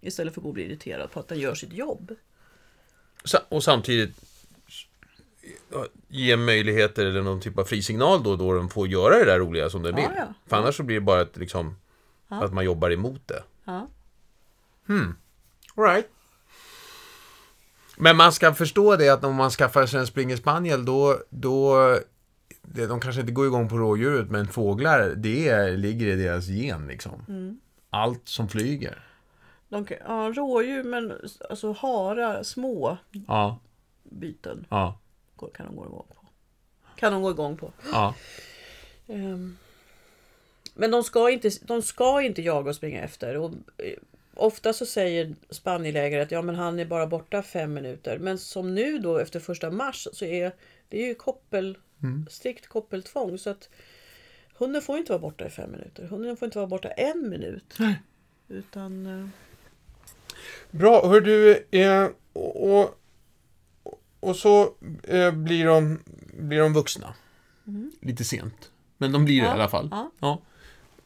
Istället 0.00 0.34
för 0.34 0.40
att 0.40 0.42
gå 0.42 0.48
och 0.48 0.54
bli 0.54 0.64
irriterad 0.64 1.10
på 1.10 1.20
att 1.20 1.28
den 1.28 1.38
gör 1.38 1.54
sitt 1.54 1.72
jobb. 1.72 2.12
Och 3.48 3.64
samtidigt 3.64 4.16
ge 6.08 6.36
möjligheter 6.36 7.06
eller 7.06 7.22
någon 7.22 7.40
typ 7.40 7.58
av 7.58 7.64
frisignal 7.64 8.22
då, 8.22 8.36
då 8.36 8.52
de 8.54 8.68
får 8.68 8.88
göra 8.88 9.18
det 9.18 9.24
där 9.24 9.38
roliga 9.38 9.70
som 9.70 9.82
de 9.82 9.88
Ja, 9.88 9.96
vill. 9.96 10.04
ja. 10.16 10.34
För 10.46 10.56
annars 10.56 10.76
så 10.76 10.82
blir 10.82 10.96
det 10.96 11.00
bara 11.00 11.20
ett, 11.22 11.36
liksom. 11.36 11.76
Att 12.42 12.52
man 12.52 12.64
jobbar 12.64 12.90
emot 12.90 13.28
det. 13.28 13.42
Ja. 13.64 13.88
All 15.76 15.84
right. 15.84 16.08
Men 17.96 18.16
man 18.16 18.32
ska 18.32 18.54
förstå 18.54 18.96
det 18.96 19.08
att 19.08 19.24
om 19.24 19.34
man 19.34 19.50
skaffar 19.50 19.86
sig 19.86 20.00
en 20.00 20.06
springer 20.06 20.36
spaniel 20.36 20.84
då, 20.84 21.18
då 21.30 21.76
det, 22.62 22.86
de 22.86 23.00
kanske 23.00 23.20
inte 23.20 23.32
går 23.32 23.46
igång 23.46 23.68
på 23.68 23.76
rådjuret 23.76 24.30
men 24.30 24.46
fåglar, 24.46 25.14
det 25.16 25.48
är, 25.48 25.76
ligger 25.76 26.06
i 26.06 26.16
deras 26.16 26.46
gen 26.46 26.86
liksom. 26.86 27.24
Mm. 27.28 27.60
Allt 27.90 28.28
som 28.28 28.48
flyger. 28.48 29.04
De 29.68 29.84
kan, 29.84 29.96
ja, 30.06 30.32
rådjur 30.36 30.84
men 30.84 31.12
alltså 31.50 31.72
harar, 31.72 32.42
små 32.42 32.98
Ja, 33.28 33.58
byten 34.02 34.66
ja, 34.68 34.98
kan 35.54 35.66
de 35.66 35.76
gå 35.76 35.84
igång 35.86 36.06
på. 36.08 36.26
Kan 36.96 37.12
de 37.12 37.22
gå 37.22 37.30
igång 37.30 37.56
på. 37.56 37.72
ja. 37.92 38.14
Ehm, 39.06 39.56
Men 40.74 40.90
de 40.90 41.04
ska, 41.04 41.30
inte, 41.30 41.50
de 41.62 41.82
ska 41.82 42.22
inte 42.22 42.42
jaga 42.42 42.68
och 42.70 42.76
springa 42.76 43.02
efter. 43.02 43.36
Och 43.36 43.50
eh, 43.78 43.94
ofta 44.34 44.72
så 44.72 44.86
säger 44.86 45.34
spanielägare 45.50 46.22
att 46.22 46.30
ja, 46.30 46.42
men 46.42 46.54
han 46.54 46.78
är 46.78 46.84
bara 46.84 47.06
borta 47.06 47.42
fem 47.42 47.74
minuter. 47.74 48.18
Men 48.18 48.38
som 48.38 48.74
nu 48.74 48.98
då 48.98 49.18
efter 49.18 49.40
första 49.40 49.70
mars 49.70 50.08
så 50.12 50.24
är 50.24 50.52
det 50.88 51.02
är 51.02 51.06
ju 51.06 51.14
koppel, 51.14 51.78
strikt 52.30 52.66
koppeltvång. 52.66 53.38
Så 53.38 53.50
att 53.50 53.68
hunden 54.54 54.82
får 54.82 54.98
inte 54.98 55.12
vara 55.12 55.20
borta 55.20 55.46
i 55.46 55.50
fem 55.50 55.70
minuter. 55.70 56.04
Hunden 56.04 56.36
får 56.36 56.46
inte 56.46 56.58
vara 56.58 56.66
borta 56.66 56.88
en 56.90 57.28
minut. 57.30 57.76
Utan... 58.48 59.06
eh, 59.20 59.28
Bra, 60.70 61.08
hör 61.08 61.20
du, 61.20 61.66
eh, 61.70 62.08
och, 62.32 63.00
och, 64.20 64.36
så 64.36 64.74
eh, 65.02 65.30
blir, 65.32 65.66
de, 65.66 66.00
blir 66.38 66.60
de 66.60 66.72
vuxna. 66.72 67.14
Lite 68.00 68.24
sent. 68.24 68.70
Men 68.98 69.12
de 69.12 69.24
blir 69.24 69.40
det 69.40 69.46
i 69.46 69.50
alla 69.50 69.68
fall. 69.68 69.88
ja. 69.90 70.10
Ja. 70.20 70.40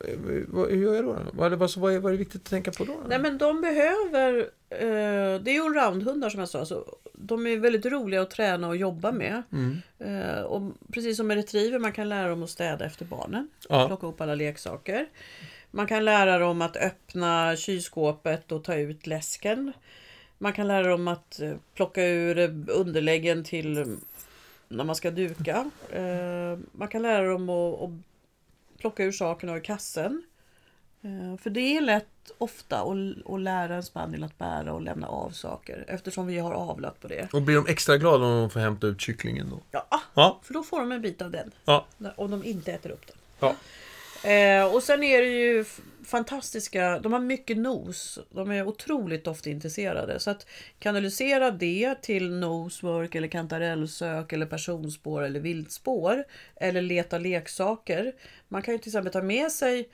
Hur 0.01 0.77
gör 0.77 0.95
jag 0.95 1.05
då? 1.05 1.19
Vad, 1.33 1.53
vad, 1.53 1.77
vad, 1.77 1.95
är, 1.95 1.99
vad 1.99 2.13
är 2.13 2.17
viktigt 2.17 2.43
att 2.43 2.51
tänka 2.51 2.71
på 2.71 2.85
då? 2.85 2.97
Nej 3.09 3.19
men 3.19 3.39
de 3.39 3.61
behöver, 3.61 4.39
eh, 4.71 5.41
det 5.41 5.51
är 5.51 5.53
ju 5.53 5.61
allroundhundar 5.61 6.31
som 6.31 6.41
jag 6.41 6.49
sa, 6.49 6.65
så 6.65 6.97
de 7.13 7.47
är 7.47 7.57
väldigt 7.57 7.87
roliga 7.87 8.23
att 8.23 8.31
träna 8.31 8.69
och 8.69 8.77
jobba 8.77 9.13
med. 9.13 9.43
Eh, 9.99 10.43
och 10.43 10.73
precis 10.93 11.17
som 11.17 11.27
med 11.27 11.37
retriever, 11.37 11.79
man 11.79 11.93
kan 11.93 12.09
lära 12.09 12.29
dem 12.29 12.43
att 12.43 12.51
städa 12.51 12.85
efter 12.85 13.05
barnen. 13.05 13.49
Ja. 13.69 13.87
Plocka 13.87 14.07
upp 14.07 14.21
alla 14.21 14.35
leksaker. 14.35 15.07
Man 15.71 15.87
kan 15.87 16.05
lära 16.05 16.39
dem 16.39 16.63
att 16.63 16.77
öppna 16.77 17.57
kylskåpet 17.57 18.53
och 18.53 18.65
ta 18.65 18.75
ut 18.75 19.07
läsken. 19.07 19.73
Man 20.39 20.53
kan 20.53 20.69
lära 20.69 20.89
dem 20.89 21.09
att 21.09 21.41
eh, 21.41 21.53
plocka 21.75 22.07
ur 22.07 22.39
underläggen 22.71 23.45
till 23.45 23.99
när 24.69 24.85
man 24.85 24.97
ska 24.97 25.11
duka. 25.11 25.71
Eh, 25.91 26.59
man 26.73 26.89
kan 26.89 27.03
lära 27.03 27.29
dem 27.29 27.49
att, 27.49 27.81
att 27.81 27.91
plocka 28.79 29.05
ur 29.05 29.13
sakerna 29.13 29.57
ur 29.57 29.61
kassen. 29.61 30.23
Eh, 31.03 31.37
För 31.43 31.51
det 31.51 31.77
är 31.77 31.81
lätt 31.81 32.07
ofta 32.39 32.81
att, 32.83 33.41
lära 33.41 33.75
en 33.77 33.83
spaniel 33.83 34.25
att 34.25 34.39
bära 34.39 34.73
och 34.73 34.83
lämna 34.83 35.07
av 35.09 35.31
saker 35.31 35.85
eftersom 35.89 36.27
vi 36.27 36.39
har 36.39 36.53
avlat 36.53 37.01
på 37.01 37.09
det. 37.09 37.29
Och 37.33 37.43
blir 37.43 37.55
de 37.57 37.67
extra 37.67 37.97
glada 37.97 38.25
om 38.25 38.41
de 38.41 38.51
får 38.51 38.61
hämta 38.61 38.87
ut 38.87 39.01
kycklingen 39.01 39.51
då? 39.51 39.61
Ja, 39.71 39.87
Ja. 40.15 40.41
för 40.43 40.55
då 40.55 40.63
får 40.63 40.81
de 40.81 40.93
en 40.93 41.03
bit 41.03 41.23
av 41.23 41.31
den. 41.31 41.51
Ja. 41.65 41.87
Om 42.17 42.31
de 42.31 42.45
inte 42.45 42.73
äter 42.73 42.91
upp 42.91 43.07
den. 43.07 43.17
Ja. 43.41 43.55
Eh, 44.25 44.75
och 44.75 44.83
sen 44.83 45.03
är 45.03 45.21
det 45.21 45.29
ju 45.29 45.65
fantastiska, 46.05 46.99
de 46.99 47.13
har 47.13 47.21
mycket 47.21 47.57
nos. 47.57 48.19
De 48.31 48.51
är 48.51 48.69
otroligt 48.69 49.25
doftintresserade. 49.25 50.21
Så 50.21 50.31
att 50.31 50.47
kanalisera 50.79 51.51
det 51.51 52.03
till 52.03 52.31
nosework 52.31 53.15
eller 53.15 53.29
kantarellsök 53.29 54.33
eller 54.33 54.47
personspår 54.47 55.23
eller 55.23 55.41
viltspår. 55.41 56.25
Eller 56.57 56.83
leta 56.83 57.19
leksaker. 57.19 58.13
Man 58.49 58.63
kan 58.63 58.75
ju 58.75 58.79
till 58.79 58.89
exempel 58.89 59.13
ta 59.13 59.23
med 59.23 59.53
sig 59.53 59.89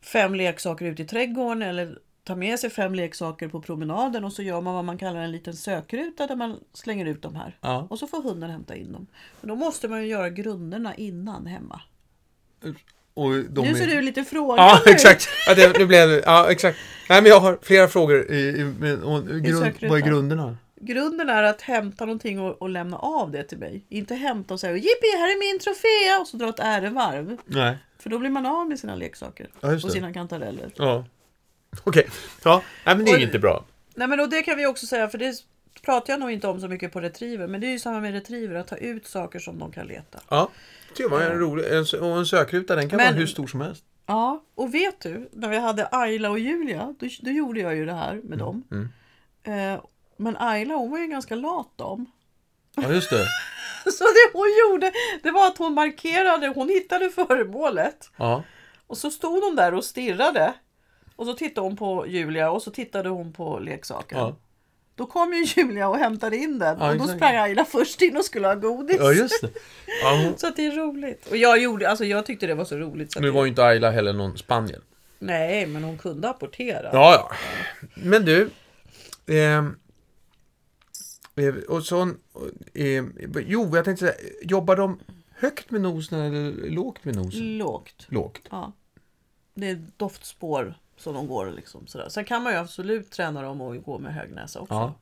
fem 0.00 0.34
leksaker 0.34 0.84
ut 0.84 1.00
i 1.00 1.04
trädgården 1.04 1.62
eller 1.62 1.98
ta 2.24 2.34
med 2.34 2.58
sig 2.58 2.70
fem 2.70 2.94
leksaker 2.94 3.48
på 3.48 3.62
promenaden 3.62 4.24
och 4.24 4.32
så 4.32 4.42
gör 4.42 4.60
man 4.60 4.74
vad 4.74 4.84
man 4.84 4.98
kallar 4.98 5.20
en 5.20 5.32
liten 5.32 5.56
sökruta 5.56 6.26
där 6.26 6.36
man 6.36 6.60
slänger 6.72 7.06
ut 7.06 7.22
de 7.22 7.36
här. 7.36 7.58
Ja. 7.60 7.86
Och 7.90 7.98
så 7.98 8.06
får 8.06 8.22
hunden 8.22 8.50
hämta 8.50 8.76
in 8.76 8.92
dem. 8.92 9.06
Men 9.40 9.48
då 9.48 9.54
måste 9.54 9.88
man 9.88 10.02
ju 10.02 10.08
göra 10.08 10.30
grunderna 10.30 10.94
innan 10.94 11.46
hemma. 11.46 11.80
Och 13.16 13.30
de 13.34 13.64
nu 13.64 13.70
är- 13.70 13.74
ser 13.74 13.86
du 13.86 14.02
lite 14.02 14.24
frågande 14.24 14.62
Ja, 14.62 14.82
exakt. 14.92 15.28
Ja, 15.46 15.54
det, 15.54 15.78
det 15.78 15.86
blev, 15.86 16.22
ja, 16.24 16.50
exakt. 16.50 16.78
Nej, 17.08 17.22
men 17.22 17.30
jag 17.30 17.40
har 17.40 17.58
flera 17.62 17.88
frågor. 17.88 18.30
I, 18.30 18.36
i, 18.36 18.62
och, 19.04 19.26
grund, 19.26 19.72
vad 19.82 19.98
är 19.98 20.06
grunderna? 20.06 20.56
Grunden 20.80 21.28
är 21.28 21.42
att 21.42 21.62
hämta 21.62 22.04
någonting 22.04 22.40
och, 22.40 22.62
och 22.62 22.68
lämna 22.68 22.96
av 22.98 23.30
det 23.30 23.42
till 23.42 23.58
mig. 23.58 23.84
Inte 23.88 24.14
hämta 24.14 24.54
och 24.54 24.60
säga 24.60 24.76
jippi, 24.76 25.16
här 25.18 25.28
är 25.28 25.52
min 25.52 25.58
trofé 25.60 26.20
och 26.20 26.28
så 26.28 26.36
dra 26.36 26.48
ett 26.48 26.58
ärevarv. 26.60 27.36
Nej. 27.46 27.76
För 27.98 28.10
då 28.10 28.18
blir 28.18 28.30
man 28.30 28.46
av 28.46 28.68
med 28.68 28.78
sina 28.78 28.94
leksaker. 28.94 29.48
Ja, 29.60 29.68
och 29.68 29.74
det. 29.80 29.90
sina 29.90 30.12
kantareller. 30.12 30.70
Ja. 30.76 31.04
Okej. 31.84 32.06
Ja, 32.44 32.62
nej, 32.84 32.96
men 32.96 33.04
det 33.04 33.10
är 33.10 33.14
Och- 33.16 33.20
inte 33.22 33.38
bra. 33.38 33.64
Nej 33.94 34.08
men 34.08 34.20
och 34.20 34.28
det 34.30 34.42
kan 34.42 34.56
vi 34.56 34.66
också 34.66 34.86
säga, 34.86 35.08
för 35.08 35.18
det 35.18 35.34
pratar 35.82 36.12
jag 36.12 36.20
nog 36.20 36.30
inte 36.30 36.48
om 36.48 36.60
så 36.60 36.68
mycket 36.68 36.92
på 36.92 37.00
retriever. 37.00 37.46
Men 37.46 37.60
det 37.60 37.66
är 37.66 37.70
ju 37.70 37.78
samma 37.78 38.00
med 38.00 38.12
retriever, 38.12 38.54
att 38.54 38.68
ta 38.68 38.76
ut 38.76 39.06
saker 39.06 39.38
som 39.38 39.58
de 39.58 39.72
kan 39.72 39.86
leta. 39.86 40.18
Ja. 40.28 40.48
Det 40.96 41.06
var 41.06 41.20
en 41.20 41.38
rolig. 41.38 41.64
En, 41.72 42.00
och 42.10 42.18
en 42.18 42.26
sökruta, 42.26 42.76
den 42.76 42.88
kan 42.88 42.96
Men- 42.96 43.06
vara 43.06 43.16
hur 43.16 43.26
stor 43.26 43.46
som 43.46 43.60
helst. 43.60 43.84
Ja, 44.06 44.44
och 44.54 44.74
vet 44.74 45.00
du, 45.00 45.28
när 45.32 45.48
vi 45.48 45.58
hade 45.58 45.88
Ayla 45.92 46.30
och 46.30 46.38
Julia, 46.38 46.94
då, 47.00 47.06
då 47.20 47.30
gjorde 47.30 47.60
jag 47.60 47.76
ju 47.76 47.86
det 47.86 47.92
här 47.94 48.20
med 48.24 48.38
dem. 48.38 48.64
mm. 48.70 48.88
Eh, 49.74 49.80
Men 50.16 50.36
Ayla 50.36 50.74
hon 50.74 50.90
var 50.90 50.98
ju 50.98 51.06
ganska 51.06 51.34
lat 51.34 51.68
dam. 51.76 52.06
Ja, 52.76 52.92
just 52.92 53.10
det. 53.10 53.26
Så 53.92 54.04
det 54.04 54.30
hon 54.38 54.46
gjorde, 54.60 54.92
det 55.22 55.30
var 55.30 55.46
att 55.46 55.58
hon 55.58 55.74
markerade, 55.74 56.48
hon 56.48 56.68
hittade 56.68 57.10
föremålet. 57.10 58.10
Ja. 58.16 58.42
Och 58.86 58.98
så 58.98 59.10
stod 59.10 59.44
hon 59.44 59.56
där 59.56 59.74
och 59.74 59.84
stirrade. 59.84 60.54
Och 61.16 61.26
så 61.26 61.32
tittade 61.34 61.66
hon 61.66 61.76
på 61.76 62.06
Julia 62.08 62.50
och 62.50 62.62
så 62.62 62.70
tittade 62.70 63.08
hon 63.08 63.32
på 63.32 63.58
leksaken. 63.58 64.18
Ja. 64.18 64.36
Då 64.96 65.06
kom 65.06 65.32
ju 65.32 65.44
Julia 65.44 65.88
och 65.88 65.98
hämtade 65.98 66.36
in 66.36 66.58
den. 66.58 66.76
Ja, 66.80 66.90
och 66.90 66.96
då 66.96 67.02
exakt. 67.04 67.18
sprang 67.18 67.36
Ayla 67.36 67.64
först 67.64 68.02
in 68.02 68.16
och 68.16 68.24
skulle 68.24 68.46
ha 68.46 68.54
godis. 68.54 68.96
ja, 69.00 69.12
just 69.12 69.40
det. 69.42 69.50
Ja, 70.02 70.22
hon... 70.24 70.38
Så 70.38 70.46
att 70.46 70.56
det 70.56 70.66
är 70.66 70.70
roligt. 70.70 71.26
Och 71.30 71.36
jag, 71.36 71.62
gjorde, 71.62 71.88
alltså 71.90 72.04
jag 72.04 72.26
tyckte 72.26 72.46
det 72.46 72.54
var 72.54 72.64
så 72.64 72.76
roligt. 72.76 73.12
Så 73.12 73.20
Nu 73.20 73.30
var 73.30 73.44
ju 73.44 73.48
inte 73.48 73.64
Ayla 73.64 73.90
heller 73.90 74.12
någon 74.12 74.38
spaniel. 74.38 74.82
Nej, 75.18 75.66
men 75.66 75.84
hon 75.84 75.98
kunde 75.98 76.28
apportera. 76.28 76.90
Ja, 76.92 77.12
ja. 77.12 77.36
Men 77.94 78.24
du. 78.24 78.50
ehm, 79.26 79.76
eh, 81.36 81.54
och 81.68 81.84
så, 81.84 82.02
eh, 82.74 83.04
jo, 83.46 83.76
jag 83.76 83.84
tänkte 83.84 84.06
säga, 84.06 84.30
jobbar 84.42 84.76
de 84.76 84.98
högt 85.38 85.70
med 85.70 85.80
nosen 85.80 86.20
eller 86.20 86.70
lågt 86.70 87.04
med 87.04 87.16
nosen? 87.16 87.58
Lågt. 87.58 88.06
Lågt. 88.08 88.42
Ja. 88.50 88.72
Det 89.54 89.68
är 89.70 89.82
doftspår 89.96 90.74
som 90.96 91.14
de 91.14 91.26
går 91.28 91.50
liksom 91.50 91.86
sådär. 91.86 92.08
Sen 92.08 92.24
kan 92.24 92.42
man 92.42 92.52
ju 92.52 92.58
absolut 92.58 93.10
träna 93.10 93.42
dem 93.42 93.60
och 93.60 93.82
gå 93.84 93.98
med 93.98 94.14
hög 94.14 94.30
näsa 94.30 94.60
också. 94.60 94.74
Ja. 94.74 94.94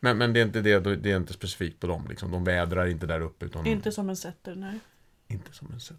Men, 0.00 0.18
men 0.18 0.32
det 0.32 0.40
är 0.40 0.44
inte 0.44 0.60
det, 0.60 0.96
det 0.96 1.12
är 1.12 1.16
inte 1.16 1.32
specifikt 1.32 1.80
på 1.80 1.86
dem 1.86 2.06
liksom. 2.08 2.30
De 2.30 2.44
vädrar 2.44 2.86
inte 2.86 3.06
där 3.06 3.20
uppe 3.20 3.46
utan 3.46 3.66
Inte 3.66 3.92
som 3.92 4.08
en 4.08 4.16
setter, 4.16 4.54
nej. 4.54 4.78
inte 5.28 5.52
som 5.52 5.72
en 5.72 5.80
sätt. 5.80 5.96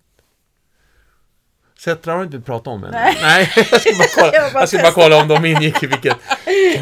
Sättrar 1.79 2.13
har 2.13 2.19
du 2.19 2.25
inte 2.25 2.41
pratat 2.45 2.67
om 2.67 2.84
än. 2.84 2.91
Nej. 2.91 3.17
Nej, 3.21 3.51
jag 3.55 3.81
ska 3.81 3.91
bara 3.97 4.08
kolla, 4.15 4.34
Jag 4.34 4.53
bara 4.53 4.60
jag 4.62 4.69
ska 4.69 4.77
bara 4.77 4.91
kolla 4.91 5.21
om 5.21 5.27
de 5.27 5.45
ingick 5.45 5.84
i 5.84 5.88
vilken 5.88 6.15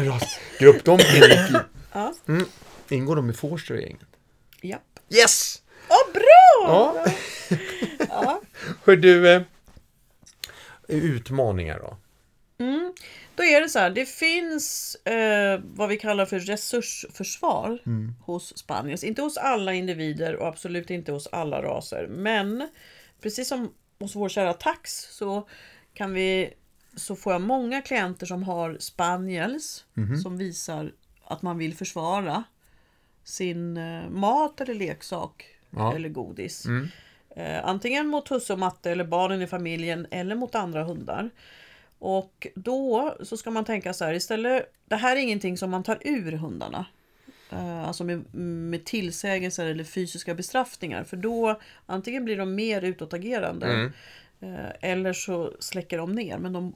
rasgrupp 0.08 0.84
de 0.84 0.92
ingick 0.92 1.50
i. 1.50 1.54
Ja. 1.92 2.14
Mm. 2.28 2.46
Ingår 2.88 3.16
de 3.16 3.30
i 3.30 3.32
Forster-gänget? 3.32 4.08
Japp. 4.62 4.82
Yes! 5.10 5.62
Åh, 5.88 6.12
bra! 6.12 6.66
Ja. 6.66 7.06
Ja. 8.08 8.40
Hör 8.84 8.96
du, 8.96 9.32
eh, 9.32 9.42
utmaningar 10.88 11.78
då? 11.78 11.96
Mm. 12.58 12.92
Då 13.34 13.44
är 13.44 13.60
det 13.60 13.68
så 13.68 13.78
här, 13.78 13.90
det 13.90 14.06
finns 14.06 14.94
eh, 14.94 15.60
vad 15.64 15.88
vi 15.88 15.96
kallar 15.96 16.26
för 16.26 16.38
resursförsvar 16.38 17.78
hos 18.24 18.58
Spaniels. 18.58 19.04
Inte 19.04 19.22
hos 19.22 19.36
alla 19.36 19.74
individer 19.74 20.36
och 20.36 20.46
absolut 20.46 20.90
inte 20.90 21.12
hos 21.12 21.26
alla 21.26 21.62
raser. 21.62 22.06
Men 22.06 22.68
precis 23.20 23.48
som 23.48 23.72
hos 23.98 24.16
vår 24.16 24.28
kära 24.28 24.52
tax 24.52 25.08
så 25.10 25.48
kan 25.94 26.12
vi 26.14 26.54
så 26.96 27.16
får 27.16 27.32
jag 27.32 27.42
många 27.42 27.82
klienter 27.82 28.26
som 28.26 28.42
har 28.42 28.76
spaniels 28.80 29.84
som 30.22 30.38
visar 30.38 30.92
att 31.24 31.42
man 31.42 31.58
vill 31.58 31.74
försvara 31.74 32.44
sin 33.24 33.76
eh, 33.76 34.08
mat 34.10 34.60
eller 34.60 34.74
leksak 34.74 35.46
Ja. 35.70 35.94
eller 35.94 36.08
godis. 36.08 36.66
Mm. 36.66 36.88
Eh, 37.36 37.64
antingen 37.66 38.06
mot 38.06 38.28
husse 38.30 38.52
och 38.52 38.58
matte 38.58 38.90
eller 38.90 39.04
barnen 39.04 39.42
i 39.42 39.46
familjen 39.46 40.06
eller 40.10 40.34
mot 40.34 40.54
andra 40.54 40.84
hundar. 40.84 41.30
Och 42.04 42.46
då 42.54 43.16
så 43.22 43.36
ska 43.36 43.50
man 43.50 43.64
tänka 43.64 43.92
så 43.92 44.04
här 44.04 44.14
istället. 44.14 44.72
Det 44.84 44.96
här 44.96 45.16
är 45.16 45.20
ingenting 45.20 45.58
som 45.58 45.70
man 45.70 45.82
tar 45.82 45.98
ur 46.00 46.32
hundarna. 46.32 46.86
Eh, 47.50 47.88
alltså 47.88 48.04
med, 48.04 48.34
med 48.34 48.84
tillsägelser 48.84 49.66
eller 49.66 49.84
fysiska 49.84 50.34
bestraffningar. 50.34 51.04
För 51.04 51.16
då 51.16 51.60
antingen 51.86 52.24
blir 52.24 52.36
de 52.36 52.54
mer 52.54 52.82
utåtagerande. 52.82 53.66
Mm. 53.66 53.92
eh, 54.40 54.70
Eller 54.80 55.12
så 55.12 55.52
släcker 55.60 55.98
de 55.98 56.12
ner. 56.12 56.38
Men 56.38 56.52
de, 56.52 56.74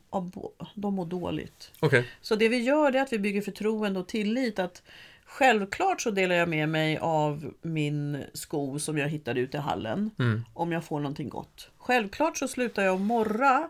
de 0.75 0.95
mår 0.95 1.07
dåligt. 1.07 1.73
Okej. 1.81 2.05
Så 2.21 2.37
det 2.37 2.49
vi 2.49 2.59
gör 2.59 2.97
är 2.97 3.03
att 3.03 3.13
vi 3.13 3.19
bygger 3.19 3.43
förtroende 3.43 4.01
och 4.01 4.09
tillit. 4.09 4.59
att 4.59 4.83
Självklart 5.25 6.01
så 6.01 6.11
delar 6.11 6.35
jag 6.35 6.49
med 6.49 6.69
mig 6.69 6.99
av 6.99 7.55
min 7.63 8.25
sko 8.33 8.79
som 8.79 8.99
jag 8.99 9.09
hittade 9.09 9.41
ute 9.41 9.57
i 9.57 9.61
hallen. 9.61 10.11
Mm. 10.19 10.45
Om 10.55 10.73
jag 10.73 10.85
får 10.85 11.01
någonting 11.01 11.29
gott. 11.29 11.71
Självklart 11.79 12.37
så 12.37 12.49
slutar 12.49 12.83
jag 12.83 13.01
morra 13.01 13.69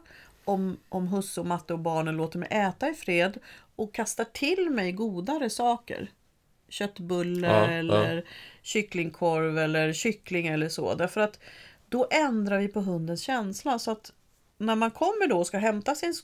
om, 0.49 0.77
om 0.89 1.09
husse 1.09 1.41
och 1.41 1.47
matte 1.47 1.73
och 1.73 1.79
barnen 1.79 2.17
låter 2.17 2.39
mig 2.39 2.49
äta 2.51 2.89
i 2.89 2.95
fred. 2.95 3.39
Och 3.77 3.95
kastar 3.95 4.25
till 4.25 4.71
mig 4.71 4.93
godare 4.93 5.51
saker. 5.51 6.11
Köttbullar 6.69 7.49
Ja, 7.49 7.73
ja. 7.73 7.79
eller 7.79 8.25
kycklingkorv 8.63 9.59
eller 9.59 9.93
kyckling 9.93 10.47
eller 10.47 10.69
så. 10.69 10.95
Därför 10.95 11.21
att 11.21 11.41
då 11.89 12.09
ändrar 12.11 12.59
vi 12.59 12.69
på 12.69 12.81
hundens 12.81 13.23
känsla. 13.23 13.79
Så 13.79 13.91
att 13.91 14.13
när 14.59 14.75
man 14.75 14.91
kommer 14.91 15.27
då 15.27 15.39
och 15.39 15.47
ska 15.47 15.59
hämta 15.59 15.95
sin 15.95 16.15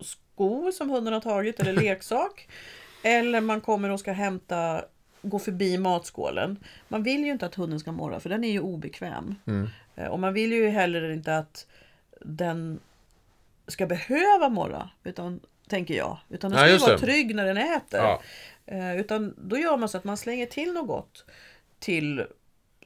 sko 0.00 0.72
som 0.72 0.90
hunden 0.90 1.12
har 1.14 1.20
tagit 1.20 1.60
eller 1.60 1.72
leksak. 1.82 2.48
eller 3.02 3.40
man 3.40 3.60
kommer 3.60 3.90
och 3.90 4.00
ska 4.00 4.12
hämta, 4.12 4.84
gå 5.22 5.38
förbi 5.38 5.78
matskålen. 5.78 6.58
Man 6.88 7.02
vill 7.02 7.24
ju 7.24 7.32
inte 7.32 7.46
att 7.46 7.54
hunden 7.54 7.80
ska 7.80 7.92
morra 7.92 8.20
för 8.20 8.28
den 8.30 8.44
är 8.44 8.52
ju 8.52 8.60
obekväm. 8.60 9.34
Mm. 9.46 9.68
Eh, 9.96 10.06
Och 10.06 10.18
man 10.20 10.34
vill 10.34 10.52
ju 10.52 10.68
heller 10.68 11.10
inte 11.10 11.36
att 11.38 11.66
den 12.20 12.80
ska 13.68 13.86
behöva 13.86 14.48
morra. 14.48 14.90
Utan, 15.04 15.40
tänker 15.68 15.94
jag. 15.94 16.18
Utan 16.28 16.50
den 16.50 16.60
Ja, 16.60 16.66
ska 16.66 16.72
just 16.72 16.86
vara 16.86 16.96
det. 16.96 17.02
trygg 17.02 17.34
när 17.34 17.44
den 17.46 17.56
äter. 17.56 18.00
Ja. 18.00 18.22
Eh, 18.66 19.00
Utan 19.00 19.34
då 19.38 19.58
gör 19.58 19.76
man 19.76 19.88
så 19.88 19.98
att 19.98 20.04
man 20.04 20.16
slänger 20.16 20.46
till 20.46 20.72
något 20.72 20.86
gott 20.86 21.24
till 21.78 22.24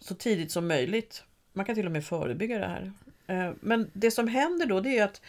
så 0.00 0.14
tidigt 0.14 0.52
som 0.52 0.68
möjligt. 0.68 1.24
Man 1.52 1.64
kan 1.64 1.74
till 1.74 1.86
och 1.86 1.92
med 1.92 2.04
förebygga 2.04 2.58
det 2.58 2.66
här. 2.66 2.92
Eh, 3.26 3.52
Men 3.60 3.90
det 3.92 4.10
som 4.10 4.28
händer 4.28 4.66
då 4.66 4.80
det 4.80 4.98
är 4.98 5.04
att 5.04 5.20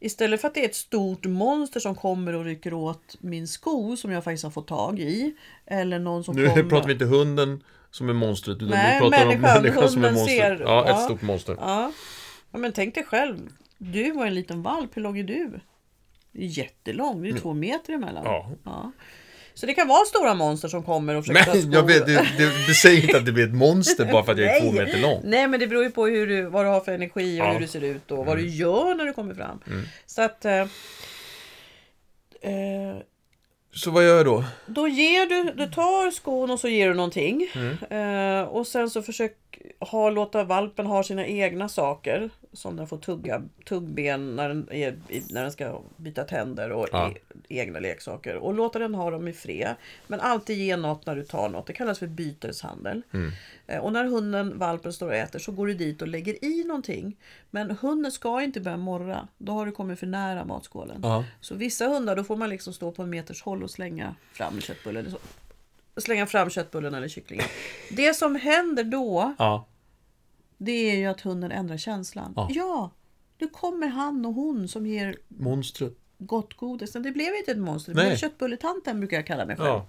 istället 0.00 0.40
för 0.40 0.48
att 0.48 0.54
det 0.54 0.60
är 0.60 0.68
ett 0.68 0.74
stort 0.74 1.24
monster 1.24 1.80
som 1.80 1.94
kommer 1.94 2.32
och 2.34 2.44
rycker 2.44 2.74
åt 2.74 3.16
min 3.20 3.48
sko 3.48 3.96
som 3.96 4.10
jag 4.10 4.24
faktiskt 4.24 4.44
har 4.44 4.50
fått 4.50 4.66
tag 4.68 5.00
i. 5.00 5.34
Eller 5.66 5.98
någon 5.98 6.24
som 6.24 6.36
Nu 6.36 6.48
kommer... 6.48 6.62
pratar 6.62 6.86
vi 6.86 6.92
inte 6.92 7.04
hunden 7.04 7.64
som 7.90 8.08
är 8.08 8.12
monstret, 8.12 8.56
utan 8.56 8.68
Nej, 8.68 8.94
vi 8.94 9.00
pratar 9.00 9.22
om 9.22 9.28
människan. 9.28 9.62
människan 9.62 9.88
som 9.90 10.04
är 10.04 10.10
monstret. 10.12 10.38
ser- 10.58 10.60
Ja, 10.60 10.82
ett 10.84 10.88
ja. 10.90 10.96
stort 10.96 11.22
monster. 11.22 11.56
Ja. 11.60 11.92
ja, 12.52 12.58
men 12.58 12.72
tänk 12.72 12.94
dig 12.94 13.04
själv. 13.04 13.38
Du 13.78 14.12
var 14.12 14.26
en 14.26 14.34
liten 14.34 14.62
valp. 14.62 14.96
Hur 14.96 15.02
lång 15.02 15.18
är 15.18 15.24
du? 15.24 15.60
Jättelång. 16.32 17.22
Det 17.22 17.28
är 17.28 17.38
två 17.38 17.52
meter 17.54 17.92
emellan. 17.92 18.24
Ja. 18.24 18.50
Ja. 18.64 18.92
Så 19.54 19.66
det 19.66 19.74
kan 19.74 19.88
vara 19.88 20.04
stora 20.04 20.34
monster 20.34 20.68
som 20.68 20.82
kommer 20.82 21.14
och 21.14 21.24
försöker 21.24 21.44
ta 21.44 21.52
Men 21.52 21.62
skor. 21.62 21.74
jag 21.74 21.82
vet, 21.82 22.06
det, 22.06 22.66
det, 22.66 22.74
säger 22.74 23.02
inte 23.02 23.16
att 23.16 23.26
det 23.26 23.32
blir 23.32 23.44
ett 23.44 23.54
monster 23.54 24.12
bara 24.12 24.24
för 24.24 24.32
att 24.32 24.38
jag 24.38 24.56
är 24.56 24.60
två 24.60 24.72
meter 24.72 24.98
lång. 24.98 25.20
Nej, 25.24 25.48
men 25.48 25.60
det 25.60 25.66
beror 25.66 25.84
ju 25.84 25.90
på 25.90 26.06
hur 26.06 26.26
du, 26.26 26.42
vad 26.42 26.64
du 26.64 26.68
har 26.68 26.80
för 26.80 26.92
energi 26.92 27.40
och 27.40 27.44
Ja. 27.44 27.44
Mm. 27.44 27.54
hur 27.54 27.60
du 27.60 27.66
ser 27.66 27.84
ut 27.84 28.10
och 28.10 28.26
vad 28.26 28.36
du 28.36 28.48
gör 28.48 28.94
när 28.94 29.04
du 29.04 29.12
kommer 29.12 29.34
fram. 29.34 29.60
Så 30.06 30.22
att... 30.22 30.44
Eh, 30.44 30.60
eh, 32.40 32.96
Så 33.72 33.90
vad 33.90 34.04
gör 34.04 34.16
jag 34.16 34.26
då? 34.26 34.44
då 34.66 34.88
ger 34.88 35.26
du, 35.26 35.52
du 35.52 35.72
tar 35.72 36.10
skon 36.10 36.50
och 36.50 36.60
så 36.60 36.68
ger 36.68 36.88
du 36.88 36.94
någonting. 36.94 37.46
Mm. 37.54 38.38
Eh, 38.38 38.42
och 38.48 38.66
sen 38.66 38.90
så 38.90 39.02
försök 39.02 39.36
ha, 39.80 40.10
låta 40.10 40.44
valpen 40.44 40.86
ha 40.86 41.02
sina 41.02 41.26
egna 41.26 41.68
saker. 41.68 42.30
Som 42.54 42.76
den 42.76 42.86
får 42.86 42.98
tugga, 42.98 43.42
tuggben 43.64 44.36
när 44.36 44.48
den, 44.48 44.68
är, 44.72 44.96
när 45.30 45.42
den 45.42 45.52
ska 45.52 45.80
byta 45.96 46.24
tänder 46.24 46.70
och 46.72 46.88
Ja. 46.92 47.10
e, 47.10 47.14
egna 47.48 47.78
leksaker. 47.80 48.36
Och 48.36 48.54
låta 48.54 48.78
den 48.78 48.94
ha 48.94 49.10
dem 49.10 49.28
i 49.28 49.32
fred. 49.32 49.74
Men 50.06 50.20
alltid 50.20 50.58
ge 50.58 50.76
något 50.76 51.06
när 51.06 51.16
du 51.16 51.24
tar 51.24 51.48
något. 51.48 51.66
Det 51.66 51.72
kallas 51.72 51.98
för 51.98 52.06
byteshandel. 52.06 53.02
Mm. 53.12 53.32
Eh, 53.66 53.78
Och 53.78 53.92
när 53.92 54.04
hunden, 54.04 54.58
valpen, 54.58 54.92
står 54.92 55.08
och 55.08 55.14
äter 55.14 55.38
så 55.38 55.52
går 55.52 55.66
du 55.66 55.74
dit 55.74 56.02
och 56.02 56.08
lägger 56.08 56.44
i 56.44 56.64
någonting. 56.64 57.16
Men 57.50 57.70
hunden 57.70 58.12
ska 58.12 58.42
inte 58.42 58.60
börja 58.60 58.76
morra. 58.76 59.28
Då 59.38 59.52
har 59.52 59.66
du 59.66 59.72
kommit 59.72 59.98
för 59.98 60.06
nära 60.06 60.44
matskålen. 60.44 61.00
Ja. 61.02 61.24
Så 61.40 61.54
vissa 61.54 61.86
hundar 61.88 62.16
då 62.16 62.24
får 62.24 62.36
man 62.36 62.48
liksom 62.50 62.72
stå 62.72 62.92
på 62.92 63.02
en 63.02 63.10
meters 63.10 63.42
håll 63.42 63.62
och 63.62 63.70
slänga 63.70 64.14
fram 64.32 64.60
köttbullen. 64.60 65.14
Slänga 65.96 66.26
fram 66.26 66.50
köttbullen 66.50 66.94
eller 66.94 67.08
kycklingen. 67.08 67.46
Det 67.90 68.14
som 68.14 68.34
händer 68.36 68.84
då, 68.84 69.34
Ja. 69.38 69.66
Det 70.58 70.90
är 70.90 70.96
ju 70.96 71.06
att 71.06 71.20
hunden 71.20 71.52
ändrar 71.52 71.76
känslan. 71.76 72.32
Ja. 72.36 72.48
Ja, 72.50 72.90
nu 73.38 73.48
kommer 73.48 73.86
han 73.88 74.26
och 74.26 74.34
hon 74.34 74.68
som 74.68 74.86
ger 74.86 75.16
Monstret. 75.28 75.92
gott 76.18 76.54
godis. 76.56 76.92
Det 76.92 77.00
blev 77.00 77.34
inte 77.34 77.50
ett 77.50 77.58
monster, 77.58 77.92
det 77.94 77.98
Nej. 78.00 78.08
blev 78.08 78.16
köttbulletanten 78.16 79.00
brukar 79.00 79.16
jag 79.16 79.26
kalla 79.26 79.46
mig 79.46 79.56
själv. 79.56 79.68
Ja. 79.68 79.86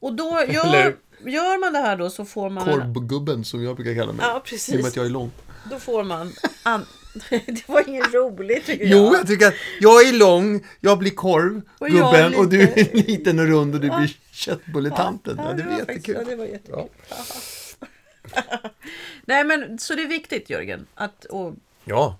Och 0.00 0.14
då 0.14 0.36
Eller- 0.38 0.52
gör, 0.54 0.96
gör 1.24 1.60
man 1.60 1.72
det 1.72 1.78
här 1.78 1.96
då 1.96 2.10
så 2.10 2.24
får 2.24 2.50
man... 2.50 2.68
En, 2.68 2.94
Korvgubben 2.94 3.44
som 3.44 3.62
jag 3.64 3.76
brukar 3.76 3.94
kalla 3.94 4.12
mig. 4.12 4.26
ja, 4.26 4.28
I 4.28 4.30
och 4.30 4.34
med 4.34 4.44
precis. 4.44 4.86
att 4.86 4.96
jag 4.96 5.06
är 5.06 5.10
lång. 5.10 5.30
Då 5.70 5.78
får 5.78 6.04
man... 6.04 6.32
An... 6.62 6.86
det 7.30 7.68
var 7.68 7.88
inget 7.88 8.14
roligt 8.14 8.66
tycker 8.66 8.84
Jo, 8.86 8.96
jag. 8.98 9.14
jag 9.14 9.26
tycker 9.26 9.46
att 9.46 9.54
jag 9.80 10.08
är 10.08 10.12
lång, 10.12 10.64
jag 10.80 10.98
blir 10.98 11.10
korvgubben 11.10 11.62
Och 11.78 11.88
jag 11.88 12.18
är 12.18 12.38
och 12.38 12.48
du 12.48 12.58
lite- 12.58 12.80
är 12.80 12.94
liten 13.06 13.38
och 13.38 13.44
rund 13.46 13.74
och 13.74 13.80
du 13.80 13.86
blir 13.90 14.16
köttbulletanten. 14.32 15.34
Ja, 15.38 15.42
det 15.42 15.48
var 15.48 15.54
blir 15.54 15.64
faktiskt- 15.78 15.88
jättekul. 16.08 16.16
Ja, 16.24 16.30
det 16.30 16.36
var 16.36 16.44
jättekul. 16.44 16.84
Nej 19.24 19.44
men 19.44 19.78
så 19.78 19.94
det 19.94 20.02
är 20.02 20.08
viktigt 20.08 20.50
Jörgen. 20.50 20.86
Att, 20.94 21.24
och 21.24 21.54
Ja. 21.84 22.18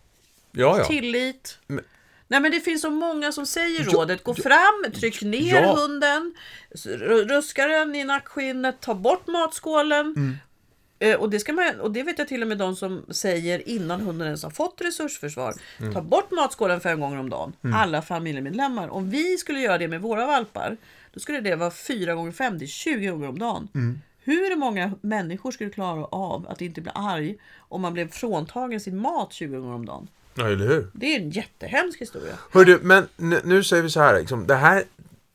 Ja, 0.53 0.79
ja. 0.79 0.85
tillit. 0.85 1.59
Men- 1.67 1.85
Nej 2.29 2.41
men 2.41 2.51
det 2.51 2.61
finns 2.61 2.83
så 2.83 2.91
många 2.91 3.33
som 3.33 3.47
säger 3.47 3.85
rådet. 3.85 4.25
Gå 4.25 4.35
fram, 4.35 4.85
tryck 4.95 5.23
ner 5.23 5.63
ja. 5.63 5.75
hunden. 5.77 6.35
ru- 6.75 7.29
Ruska 7.29 7.67
den 7.67 7.95
i 7.95 8.05
nackskinnet. 8.05 8.81
Ta 8.81 8.95
bort 8.95 9.27
matskålen. 9.27 10.07
Mm. 10.17 10.37
Eh, 10.99 11.17
Och 11.21 11.31
det, 11.31 11.41
ska 11.41 11.53
man, 11.53 11.81
och 11.81 11.91
det 11.91 12.03
vet 12.03 12.19
jag 12.19 12.29
till 12.29 12.43
och 12.43 12.49
med 12.49 12.59
de 12.59 12.77
som 12.77 13.05
säger 13.11 13.69
innan 13.69 14.01
hunden 14.01 14.27
ens 14.27 14.43
har 14.43 14.51
fått 14.51 14.81
resursförsvar. 14.81 15.55
Mm. 15.81 15.95
Ta 15.95 16.01
bort 16.03 16.31
matskålen 16.31 16.81
fem 16.81 17.01
gånger 17.01 17.19
om 17.19 17.31
dagen. 17.31 17.53
Alla 17.75 18.03
familjemedlemmar. 18.03 18.89
Om 18.89 19.11
vi 19.11 19.39
skulle 19.39 19.61
göra 19.61 19.79
det 19.79 19.89
med 19.89 20.01
våra 20.01 20.27
valpar. 20.27 20.77
Då 21.13 21.21
skulle 21.21 21.41
det 21.41 21.57
vara 21.57 21.71
4 21.71 22.15
gånger 22.15 22.33
5, 22.33 22.59
det 22.59 22.65
är 22.65 22.67
20 22.67 23.07
gånger 23.07 23.29
om 23.29 23.39
dagen. 23.39 23.69
Hur 24.25 24.57
många 24.57 24.93
människor 25.01 25.51
skulle 25.51 25.71
klara 25.71 26.05
av 26.05 26.47
att 26.49 26.61
inte 26.61 26.81
bli 26.81 26.93
arg 26.95 27.37
om 27.59 27.81
man 27.81 27.93
blev 27.93 28.11
fråntagen 28.11 28.81
sin 28.81 28.99
mat 28.99 29.33
20 29.33 29.57
gånger 29.57 29.75
om 29.75 29.87
dagen? 29.87 30.09
Ja, 30.35 30.49
eller 30.49 30.67
hur? 30.67 30.91
Det 30.93 31.07
är 31.15 31.21
en 31.21 31.31
jättehemsk 31.31 32.01
historia. 32.01 32.39
Hör 32.53 32.65
du, 32.65 32.79
men 32.83 33.09
nu, 33.17 33.41
nu 33.45 33.65
säger 33.65 33.83
vi 33.83 33.91
så 33.91 34.01
här, 34.01 34.21
liksom, 34.21 34.47
det 34.47 34.55
här, 34.55 34.85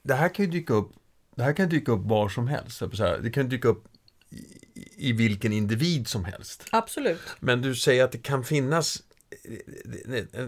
det 0.04 0.14
här 0.14 0.30
kan 0.30 0.46
ju 0.46 0.52
dyka 0.52 0.74
upp, 0.74 0.92
det 1.36 1.44
här 1.44 1.54
kan 1.54 1.70
dyka 1.70 1.92
upp 1.92 2.02
var 2.04 2.30
som 2.30 2.48
helst. 2.48 2.78
Så 2.78 3.04
här, 3.04 3.20
det 3.24 3.30
kan 3.30 3.50
dyka 3.50 3.68
upp 3.68 3.86
i, 4.30 5.10
i 5.10 5.12
vilken 5.12 5.54
individ 5.54 6.08
som 6.08 6.26
helst. 6.26 6.66
Absolut. 6.72 7.22
Men 7.40 7.62
du 7.62 7.76
säger 7.76 8.04
att 8.04 8.12
det 8.12 8.18
kan 8.18 8.44
finnas 8.44 9.04
eh, 10.10 10.46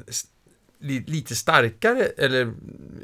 lite 0.82 1.36
starkare, 1.36 2.06
eller 2.06 2.54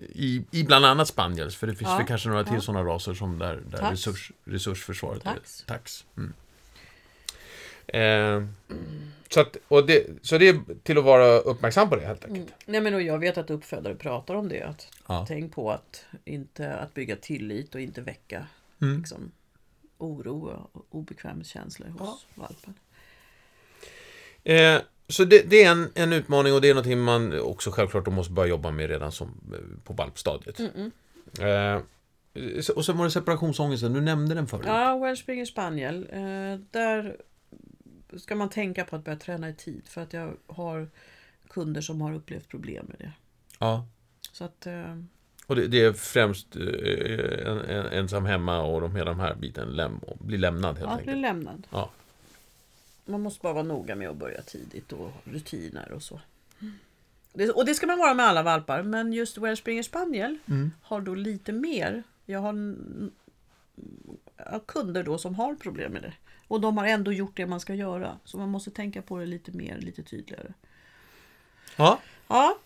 i, 0.09 0.45
i 0.51 0.63
bland 0.63 0.85
annat 0.85 1.07
spaniels, 1.07 1.55
för 1.55 1.67
det 1.67 1.75
finns 1.75 1.89
Ja, 1.91 1.97
väl 1.97 2.07
kanske 2.07 2.29
några 2.29 2.43
till 2.43 2.53
ja. 2.53 2.61
sådana 2.61 2.89
raser 2.89 3.13
som 3.13 3.39
där, 3.39 3.61
där 3.67 3.77
Tax. 3.77 3.91
resurs, 3.91 4.31
resursförsvaret 4.45 5.23
Tax. 5.23 5.61
är 5.61 5.65
tax. 5.67 6.05
Mm. 6.17 6.33
Eh, 7.87 8.49
så, 9.29 9.39
att, 9.39 9.57
och 9.67 9.85
det, 9.87 10.07
så 10.21 10.37
det 10.37 10.47
är 10.47 10.59
till 10.83 10.97
att 10.97 11.03
vara 11.03 11.27
uppmärksam 11.39 11.89
på 11.89 11.95
det 11.95 12.05
helt 12.05 12.25
enkelt. 12.25 12.53
Nej, 12.65 12.81
men 12.81 12.93
och 12.93 13.01
jag 13.01 13.19
vet 13.19 13.37
att 13.37 13.49
uppfödare 13.49 13.95
pratar 13.95 14.35
om 14.35 14.49
det. 14.49 14.61
Att 14.63 14.87
Ja. 15.07 15.25
Tänk 15.27 15.53
på 15.55 15.71
att, 15.71 16.05
inte, 16.25 16.73
att 16.75 16.93
bygga 16.93 17.15
tillit 17.15 17.75
och 17.75 17.81
inte 17.81 18.01
väcka 18.01 18.47
Mm. 18.81 18.97
liksom, 18.97 19.31
oro 19.97 20.67
och 20.71 20.85
obekvämkänslor 20.89 21.87
hos 21.87 22.25
valpen. 22.35 22.73
Eh, 24.43 24.81
så 25.09 25.25
det, 25.25 25.49
det 25.49 25.63
är 25.63 25.71
en, 25.71 25.89
en 25.95 26.13
utmaning 26.13 26.53
och 26.53 26.61
det 26.61 26.69
är 26.69 26.73
någonting 26.73 26.99
man 26.99 27.39
också 27.39 27.71
självklart 27.71 28.07
måste 28.07 28.33
börja 28.33 28.49
jobba 28.49 28.71
med 28.71 28.89
redan 28.89 29.11
som, 29.11 29.27
eh, 29.53 29.83
på 29.83 29.93
valpstadiet. 29.93 30.59
Mm-mm. 30.59 30.91
Eh, 31.39 31.81
så- 32.61 32.73
och 32.75 32.85
sen 32.85 32.97
var 32.97 33.05
det 33.05 33.11
separationsångesten, 33.11 33.93
du 33.93 34.01
nämnde 34.01 34.35
den 34.35 34.47
förut. 34.47 34.65
Ja, 34.67 34.97
Welsh 34.97 35.23
Springer 35.23 35.45
Spaniel. 35.45 36.07
Eh, 36.11 36.59
där 36.71 37.17
ska 38.17 38.35
man 38.35 38.49
tänka 38.49 38.85
på 38.85 38.95
att 38.95 39.03
börja 39.03 39.17
träna 39.17 39.49
i 39.49 39.53
tid. 39.53 39.81
För 39.87 40.01
att 40.01 40.13
jag 40.13 40.33
har 40.47 40.89
kunder 41.49 41.81
som 41.81 42.01
har 42.01 42.13
upplevt 42.13 42.47
problem 42.47 42.85
med 42.85 42.95
det. 42.99 43.11
Ja. 43.59 43.87
Så 44.31 44.43
att, 44.43 44.67
eh, 44.67 44.97
Och 45.47 45.55
det, 45.55 45.67
det 45.67 45.81
är 45.83 45.93
främst 45.93 46.55
eh, 46.55 47.47
en, 47.47 47.59
en, 47.59 47.85
ensam 47.85 48.25
hemma 48.25 48.61
och 48.61 48.81
de, 48.81 48.95
hela 48.95 49.09
de 49.11 49.19
här 49.19 49.35
biten 49.35 49.67
läm, 49.69 49.99
blir 50.19 50.37
lämnad 50.37 50.77
helt 50.77 50.89
ja, 50.89 50.95
bli 50.95 51.01
enkelt. 51.01 51.21
lämnad. 51.21 51.67
Ja. 51.71 51.89
Man 53.07 53.21
måste 53.21 53.41
bara 53.41 53.53
vara 53.53 53.63
noga 53.63 53.95
med 53.95 54.09
att 54.09 54.15
börja 54.17 54.41
tidigt 54.41 54.91
och 54.93 55.11
rutiner 55.23 55.91
och 55.91 56.03
så. 56.03 56.21
Det, 57.33 57.49
och 57.49 57.65
det 57.65 57.73
ska 57.75 57.87
man 57.87 57.97
vara 57.97 58.13
med 58.13 58.25
alla 58.25 58.43
valpar. 58.43 58.83
Men 58.83 59.13
just 59.13 59.37
Welsh 59.37 59.61
Springer 59.61 59.83
Spaniel 59.83 60.37
Mm. 60.47 60.71
har 60.81 61.01
då 61.01 61.15
lite 61.15 61.51
mer. 61.51 62.03
Jag 62.25 62.39
har 62.39 62.75
jag 64.37 64.51
har 64.51 64.59
kunder 64.59 65.03
då 65.03 65.17
som 65.17 65.35
har 65.35 65.55
problem 65.55 65.91
med 65.91 66.01
det. 66.01 66.13
Och 66.47 66.61
de 66.61 66.77
har 66.77 66.85
ändå 66.85 67.11
gjort 67.11 67.35
det 67.37 67.45
man 67.45 67.59
ska 67.59 67.73
göra. 67.73 68.17
Så 68.23 68.37
man 68.37 68.49
måste 68.49 68.71
tänka 68.71 69.01
på 69.01 69.17
det 69.17 69.25
lite 69.25 69.51
mer, 69.51 69.77
lite 69.77 70.03
tydligare. 70.03 70.53
Ja. 71.77 71.99
Ja. 72.27 72.57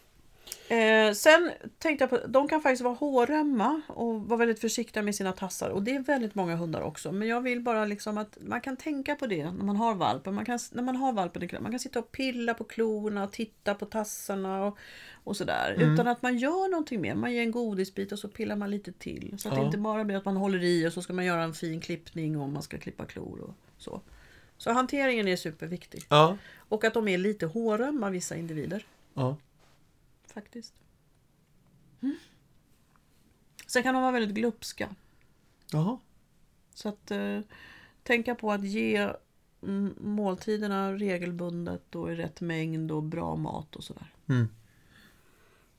Eh, 0.72 1.14
sen 1.14 1.52
tänkte 1.78 2.04
jag 2.04 2.10
på, 2.10 2.28
de 2.28 2.48
kan 2.48 2.62
faktiskt 2.62 2.82
vara 2.84 2.94
hårömma 2.94 3.82
och 3.88 4.22
vara 4.22 4.38
väldigt 4.38 4.60
försiktiga 4.60 5.04
med 5.04 5.16
sina 5.16 5.32
tassar. 5.32 5.70
Och 5.70 5.84
det 5.84 5.96
är 5.96 6.00
väldigt 6.00 6.36
många 6.36 6.56
hundar 6.56 6.82
också. 6.82 7.12
Men 7.12 7.28
jag 7.28 7.42
vill 7.42 7.62
bara 7.62 7.86
liksom 7.86 8.18
att 8.18 8.38
man 8.42 8.62
kan 8.62 8.78
tänka 8.78 9.16
på 9.16 9.28
det 9.28 9.52
när 9.52 9.64
man 9.66 9.76
har 9.76 9.96
valpen. 9.96 10.34
Man 10.34 10.46
kan, 10.46 10.60
när 10.72 10.84
man 10.84 10.96
har 10.96 11.14
valpen 11.14 11.50
man 11.62 11.72
kan 11.72 11.80
sitta 11.80 12.00
och 12.00 12.12
pilla 12.12 12.54
på 12.54 12.64
klorna 12.64 13.24
och 13.24 13.32
titta 13.32 13.76
på 13.76 13.86
tassarna 13.86 14.66
och, 14.66 14.78
och 15.24 15.38
sådär. 15.38 15.76
Utan 15.78 16.08
att 16.08 16.22
man 16.22 16.38
gör 16.38 16.70
någonting 16.72 17.02
mer. 17.02 17.16
Man 17.16 17.34
ger 17.34 17.42
en 17.42 17.52
godisbit 17.52 18.12
och 18.12 18.20
så 18.20 18.28
pillar 18.28 18.56
man 18.56 18.72
lite 18.72 18.92
till. 18.92 19.36
Så 19.38 19.48
att 19.50 19.56
det 19.56 19.62
Ja. 19.62 19.66
inte 19.66 19.78
bara 19.78 20.04
blir 20.04 20.18
att 20.18 20.26
man 20.26 20.38
håller 20.38 20.64
i 20.64 20.88
och 20.88 20.94
så 20.94 21.02
ska 21.02 21.14
man 21.14 21.26
göra 21.26 21.44
en 21.44 21.54
fin 21.54 21.82
klippning 21.82 22.40
och 22.40 22.50
man 22.50 22.62
ska 22.64 22.78
klippa 22.78 23.06
klor 23.06 23.40
och 23.42 23.54
så. 23.78 24.02
Så 24.58 24.72
hanteringen 24.72 25.28
är 25.28 25.36
superviktig. 25.36 26.04
Ja. 26.10 26.38
Och 26.58 26.84
att 26.84 26.94
de 26.94 27.08
är 27.08 27.18
lite 27.18 27.46
hårömma, 27.46 28.10
vissa 28.10 28.36
individer 28.36 28.86
ja. 29.14 29.38
Faktiskt. 30.32 30.74
Sen 33.68 33.84
kan 33.84 33.94
de 33.94 34.02
vara 34.02 34.12
väldigt 34.12 34.36
glupska. 34.36 34.96
Jaha. 35.72 35.98
Så 36.74 36.90
att 36.90 37.12
eh, 37.12 37.40
tänka 38.04 38.36
på 38.36 38.52
att 38.52 38.64
ge 38.64 39.10
mm, 39.64 39.96
måltiderna 40.00 40.94
regelbundet 40.94 41.96
och 41.96 42.12
i 42.12 42.16
rätt 42.16 42.42
mängd 42.42 42.92
och 42.92 43.04
bra 43.04 43.36
mat 43.36 43.76
och 43.76 43.84
sådär. 43.84 44.14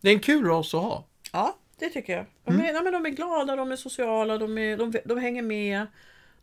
Det 0.00 0.08
är 0.08 0.14
en 0.14 0.20
kul 0.20 0.44
ras 0.44 0.74
att 0.74 0.82
ha. 0.82 1.04
Ja, 1.32 1.58
det 1.78 1.88
tycker 1.88 2.16
jag. 2.16 2.26
De 2.44 2.54
är, 2.54 2.72
nej, 2.72 2.82
men 2.82 2.92
de 2.92 3.06
är 3.06 3.10
glada, 3.10 3.56
de 3.56 3.72
är 3.72 3.76
sociala, 3.76 4.38
de, 4.38 4.58
är, 4.58 4.76
de, 4.76 4.92
de 5.04 5.18
hänger 5.18 5.42
med. 5.42 5.86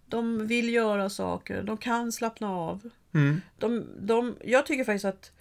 De 0.05 0.47
vill 0.47 0.73
göra 0.73 1.09
saker, 1.09 1.63
de 1.63 1.77
kan 1.77 2.11
slappna 2.11 2.51
av. 2.51 2.89
Mm. 3.13 3.41
De, 3.57 3.87
de, 3.99 4.37
jag 4.43 4.65
tycker 4.65 4.83
faktiskt 4.83 5.05
att 5.05 5.31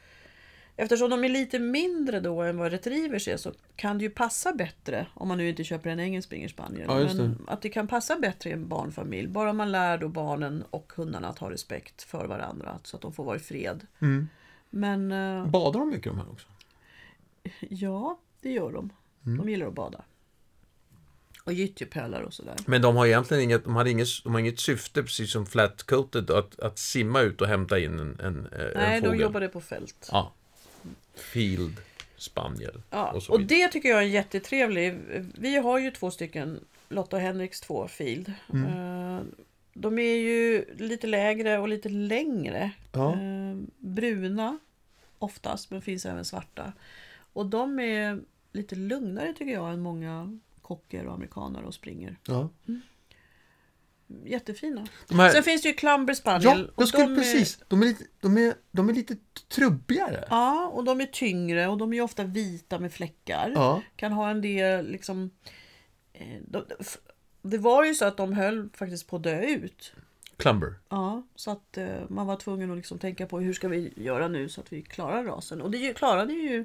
eftersom 0.78 1.10
de 1.10 1.24
är 1.24 1.28
lite 1.28 1.58
mindre 1.58 2.20
då 2.20 2.42
än 2.42 2.58
vad 2.58 2.70
retrievers 2.72 3.28
är 3.28 3.36
så 3.36 3.52
kan 3.76 3.98
det 3.98 4.04
ju 4.04 4.10
passa 4.10 4.52
bättre 4.52 5.06
om 5.14 5.28
man 5.28 5.38
nu 5.38 5.48
inte 5.48 5.64
köper 5.64 5.90
en 5.90 6.00
engelsk 6.00 6.26
springer 6.28 6.48
spaniel. 6.48 6.86
Ja, 6.88 7.14
Men 7.14 7.44
att 7.46 7.62
det 7.62 7.68
kan 7.68 7.88
passa 7.88 8.16
bättre 8.18 8.50
i 8.50 8.52
en 8.52 8.68
barnfamilj. 8.68 9.28
Bara 9.28 9.52
man 9.52 9.72
lär 9.72 9.98
då 9.98 10.08
barnen 10.08 10.64
och 10.70 10.92
hundarna 10.96 11.28
att 11.28 11.38
ha 11.38 11.50
respekt 11.50 12.02
för 12.02 12.26
varandra 12.26 12.78
så 12.84 12.96
att 12.96 13.02
de 13.02 13.12
får 13.12 13.24
vara 13.24 13.36
i 13.36 13.38
fred. 13.38 13.86
Mm. 13.98 14.28
Men 14.70 15.12
eh, 15.12 15.46
Badar 15.46 15.80
de 15.80 15.88
mycket 15.88 16.12
de 16.12 16.18
här 16.18 16.30
också? 16.30 16.48
ja, 17.60 18.18
det 18.42 18.50
gör 18.50 18.72
de. 18.72 18.90
Mm. 19.26 19.38
De 19.38 19.48
gillar 19.48 19.66
att 19.66 19.74
bada. 19.74 20.04
Och 21.44 21.52
gyttjepölar 21.52 22.22
och 22.22 22.34
sådär. 22.34 22.54
Men 22.66 22.82
de 22.82 22.96
har 22.96 23.06
egentligen 23.06 23.42
inget, 23.42 23.64
de 23.64 23.76
hade 23.76 23.90
inget, 23.90 24.08
de 24.24 24.32
har 24.32 24.40
inget 24.40 24.60
syfte, 24.60 25.02
precis 25.02 25.32
som 25.32 25.46
flatcoated, 25.46 26.30
att, 26.30 26.60
att 26.60 26.78
simma 26.78 27.20
ut 27.20 27.40
och 27.40 27.48
hämta 27.48 27.78
in 27.78 27.98
en, 27.98 28.20
en, 28.20 28.46
eh, 28.46 28.58
Nej, 28.74 28.96
en 28.96 29.02
de 29.02 29.08
fågel. 29.08 29.20
jobbade 29.20 29.48
på 29.48 29.60
fält. 29.60 30.08
Ja. 30.12 30.32
Field 31.14 31.76
Spaniel. 32.16 32.82
Ja, 32.90 33.12
och 33.12 33.30
och 33.30 33.40
det 33.40 33.68
tycker 33.68 33.88
jag 33.88 33.98
är 33.98 34.02
jättetrevligt. 34.06 34.94
Vi 35.34 35.56
har 35.56 35.78
ju 35.78 35.90
två 35.90 36.10
stycken, 36.10 36.64
Lotta 36.88 37.16
och 37.16 37.22
Henriks 37.22 37.60
två 37.60 37.88
Field. 37.88 38.32
Mm. 38.52 38.64
Eh, 39.16 39.22
De 39.72 39.98
är 39.98 40.14
ju 40.16 40.64
lite 40.74 41.06
lägre 41.06 41.58
och 41.58 41.68
lite 41.68 41.88
längre. 41.88 42.70
Ja. 42.92 43.12
Eh, 43.12 43.56
Bruna 43.78 44.58
oftast, 45.18 45.70
men 45.70 45.82
finns 45.82 46.06
även 46.06 46.24
svarta. 46.24 46.72
Och 47.32 47.46
de 47.46 47.78
är 47.80 48.20
lite 48.52 48.76
lugnare 48.76 49.32
tycker 49.32 49.52
jag 49.52 49.72
än 49.72 49.80
många 49.80 50.38
kocker 50.62 51.06
och 51.06 51.14
amerikaner 51.14 51.62
och 51.62 51.74
springer. 51.74 52.16
Ja. 52.26 52.48
Jättefina. 54.24 54.86
De 55.08 55.18
här, 55.18 55.30
Sen 55.30 55.42
finns 55.42 55.62
det 55.62 55.68
ju 55.68 55.74
Clumber 55.74 56.10
ja, 56.12 56.16
Spaniel. 56.16 56.66
och 56.74 56.82
jag 56.82 56.88
skulle 56.88 57.04
de 57.04 57.12
är- 57.12 57.16
precis. 57.16 57.58
De 57.68 57.82
är, 57.82 57.86
lite, 57.86 58.04
de, 58.20 58.38
är, 58.38 58.54
de 58.70 58.88
är 58.88 58.92
lite 58.92 59.16
trubbigare. 59.48 60.24
Ja, 60.30 60.66
och 60.74 60.84
de 60.84 61.00
är 61.00 61.06
tyngre 61.06 61.66
och 61.68 61.78
de 61.78 61.92
är 61.92 62.00
ofta 62.00 62.24
vita 62.24 62.78
med 62.78 62.92
fläckar. 62.92 63.52
Ja. 63.54 63.82
kan 63.96 64.12
ha 64.12 64.30
en 64.30 64.40
del 64.40 64.90
liksom... 64.90 65.30
eh, 66.12 66.26
de- 66.48 66.64
Det 67.42 67.58
var 67.58 67.84
ju 67.84 67.94
så 67.94 68.04
att 68.04 68.16
de 68.16 68.32
höll 68.32 68.68
faktiskt 68.74 69.06
på 69.08 69.16
att 69.16 69.22
dö 69.22 69.40
ut. 69.46 69.92
Clumber. 70.36 70.74
Ja, 70.88 71.22
så 71.34 71.50
att 71.50 71.76
eh, 71.78 71.86
man 72.08 72.26
var 72.26 72.36
tvungen 72.36 72.70
att 72.70 72.76
liksom 72.76 72.98
tänka 72.98 73.26
på 73.26 73.40
hur 73.40 73.52
ska 73.52 73.68
vi 73.68 73.92
göra 73.96 74.28
nu 74.28 74.48
så 74.48 74.60
att 74.60 74.72
vi 74.72 74.82
klarar 74.82 75.24
rasen. 75.24 75.62
Och 75.62 75.70
det 75.70 75.94
klarade 75.96 76.32
ju 76.32 76.64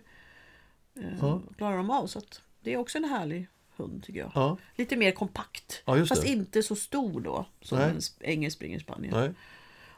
eh, 0.95 1.03
Ja. 1.21 1.41
klarar 1.57 1.77
de 1.77 1.89
av. 1.89 2.07
Så 2.07 2.19
att 2.19 2.41
det 2.61 2.73
är 2.73 2.77
också 2.77 2.97
en 2.97 3.05
härlig 3.05 3.47
hund 3.77 4.03
tycker 4.03 4.19
jag. 4.19 4.31
Ja. 4.35 4.57
Lite 4.75 4.95
mer 4.95 5.11
kompakt. 5.11 5.81
Ja, 5.85 6.05
Fast 6.05 6.21
det. 6.21 6.27
inte 6.27 6.63
så 6.63 6.75
stor 6.75 7.21
då 7.21 7.45
som 7.61 7.77
Nej. 7.77 7.89
en 7.89 8.01
engelsk 8.19 8.55
springer 8.57 8.79
spaniel. 8.79 9.33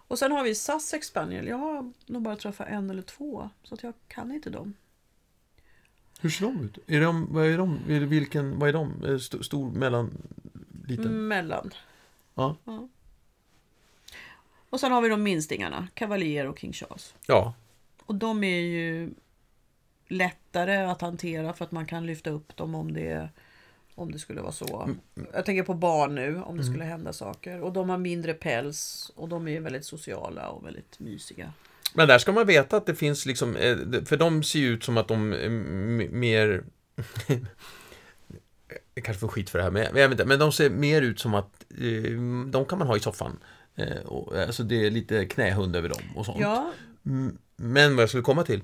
Och 0.08 0.20
sen 0.20 0.32
har 0.32 0.44
vi 0.44 0.56
Sussex 0.56 1.08
spaniel. 1.08 1.48
Jag 1.48 1.58
har 1.58 1.92
nog 2.06 2.22
bara 2.22 2.36
träffat 2.36 2.68
en 2.68 2.90
eller 2.90 3.02
två. 3.02 3.50
Så 3.64 3.74
att 3.74 3.84
jag 3.84 3.94
kan 4.08 4.32
inte 4.32 4.50
dem. 4.50 4.74
Hur 6.22 6.30
ser 6.30 6.46
de 6.46 6.62
ut? 6.62 6.78
Är 6.88 7.02
de, 7.02 7.34
vad 7.34 7.46
är 7.46 7.58
de? 7.58 7.80
Är 7.90 8.00
det 8.00 8.06
vilken, 8.06 8.60
vad 8.60 8.70
är 8.70 8.74
de? 8.74 9.04
Är 9.04 9.18
Stor, 9.18 9.42
stor 9.42 9.72
mellan, 9.72 10.18
liten? 10.88 11.28
Mellan. 11.28 11.72
Ja. 12.36 12.56
Och 14.70 14.80
sen 14.80 14.92
har 14.92 15.02
vi 15.02 15.10
de 15.10 15.24
minstingarna. 15.24 15.88
Cavalier 15.94 16.48
och 16.48 16.60
King 16.60 16.74
Charles. 16.74 17.14
Ja. 17.28 17.54
Och 18.06 18.16
de 18.16 18.44
är 18.44 18.60
ju 18.60 19.14
lättare 20.08 20.78
att 20.78 21.02
hantera 21.02 21.54
för 21.54 21.66
att 21.66 21.72
man 21.72 21.86
kan 21.86 22.06
lyfta 22.06 22.30
upp 22.30 22.56
dem 22.56 22.76
om 22.76 22.94
det, 22.94 23.30
om 23.96 24.12
det 24.12 24.20
skulle 24.20 24.42
vara 24.42 24.52
så. 24.52 24.90
Jag 25.34 25.46
tänker 25.46 25.64
på 25.64 25.74
barn 25.74 26.16
nu, 26.16 26.42
om 26.42 26.58
det 26.58 26.64
skulle 26.64 26.84
hända 26.84 27.14
saker. 27.14 27.62
Och 27.62 27.74
de 27.74 27.90
har 27.90 27.98
mindre 27.98 28.34
päls 28.34 29.12
och 29.16 29.30
de 29.30 29.48
är 29.48 29.60
väldigt 29.62 29.86
sociala 29.86 30.50
och 30.50 30.66
väldigt 30.66 31.00
mysiga. 31.00 31.52
Men 31.94 32.08
där 32.08 32.18
ska 32.20 32.32
man 32.32 32.48
veta 32.48 32.78
att 32.78 32.86
det 32.86 32.96
finns 32.96 33.26
liksom, 33.26 33.56
eh, 33.56 33.78
för 34.06 34.18
de 34.18 34.44
ser 34.44 34.60
ju 34.60 34.68
ut 34.68 34.84
som 34.84 34.98
att 34.98 35.08
de 35.08 35.34
är 35.34 35.46
m- 35.46 36.08
mer... 36.12 36.64
Jag 38.96 39.04
kanske 39.04 39.20
får 39.22 39.28
skit 39.28 39.50
för 39.50 39.58
det 39.60 39.64
här, 39.64 39.72
men 39.72 39.82
jag 39.82 39.94
vet 39.94 40.12
inte. 40.12 40.26
Men 40.26 40.40
de 40.40 40.52
ser 40.52 40.70
mer 40.70 41.02
ut 41.02 41.20
som 41.20 41.34
att 41.34 41.66
eh, 41.70 42.12
de 42.50 42.66
kan 42.70 42.80
man 42.80 42.88
ha 42.88 42.98
i 42.98 43.00
soffan. 43.00 43.40
Eh, 43.76 44.46
alltså 44.48 44.64
det 44.64 44.86
är 44.86 44.92
lite 44.92 45.26
knähund 45.26 45.76
över 45.76 45.90
dem 45.90 46.02
och 46.16 46.26
sånt. 46.26 46.40
Ja, 46.40 46.72
Mm, 47.06 47.38
Men 47.56 47.96
vad 47.96 48.02
jag 48.04 48.10
skulle 48.10 48.24
komma 48.24 48.44
till, 48.44 48.62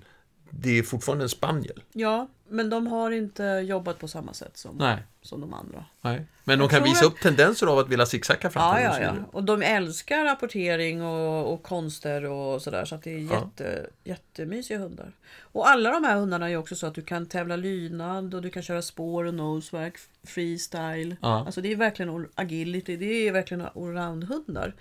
det 0.52 0.80
är 0.80 0.84
fortfarande 0.84 1.26
en 1.26 1.30
spaniel. 1.30 1.84
Ja, 1.94 2.28
men 2.50 2.70
de 2.70 2.88
har 2.88 3.12
inte 3.12 3.44
jobbat 3.44 4.00
på 4.00 4.08
samma 4.08 4.34
sätt 4.34 4.58
som, 4.58 4.76
Nej. 4.78 4.98
som 5.22 5.42
de 5.42 5.54
andra. 5.54 5.86
Nej. 6.02 6.26
Men 6.44 6.60
de 6.60 6.64
Jag 6.64 6.72
kan 6.72 6.84
visa 6.84 7.06
att- 7.06 7.12
upp 7.12 7.20
tendenser 7.22 7.68
av 7.68 7.80
att 7.80 7.90
vilja 7.90 8.06
zigzacka 8.06 8.50
fram 8.50 8.82
Ja, 8.82 8.82
ja, 8.82 9.02
ja. 9.02 9.16
Och 9.32 9.44
de 9.44 9.62
älskar 9.62 10.24
rapportering 10.26 11.02
och, 11.04 11.54
och 11.54 11.64
konster 11.64 12.24
och 12.26 12.62
sådär. 12.62 12.86
Så 12.86 12.96
att 12.96 13.04
det 13.04 13.12
är 13.14 13.20
Ja. 13.20 13.34
jätte, 13.36 13.88
jättemysiga 14.04 14.78
hundar. 14.80 15.12
Och 15.42 15.70
alla 15.70 15.92
de 15.92 16.04
här 16.04 16.16
hundarna 16.20 16.50
är 16.50 16.58
också 16.58 16.76
så 16.76 16.88
att 16.88 16.96
du 16.96 17.02
kan 17.02 17.26
tävla 17.26 17.56
lydnad 17.56 18.34
och 18.34 18.42
du 18.42 18.50
kan 18.50 18.64
köra 18.64 18.82
spår 18.82 19.24
och 19.26 19.34
nosework, 19.34 19.98
freestyle. 20.24 21.16
Ja. 21.22 21.46
Alltså 21.46 21.62
det 21.62 21.72
är 21.72 21.76
verkligen 21.76 22.28
agility, 22.36 22.98
det 22.98 23.28
är 23.28 23.32
verkligen 23.32 23.62
allround-hundar. 23.76 24.76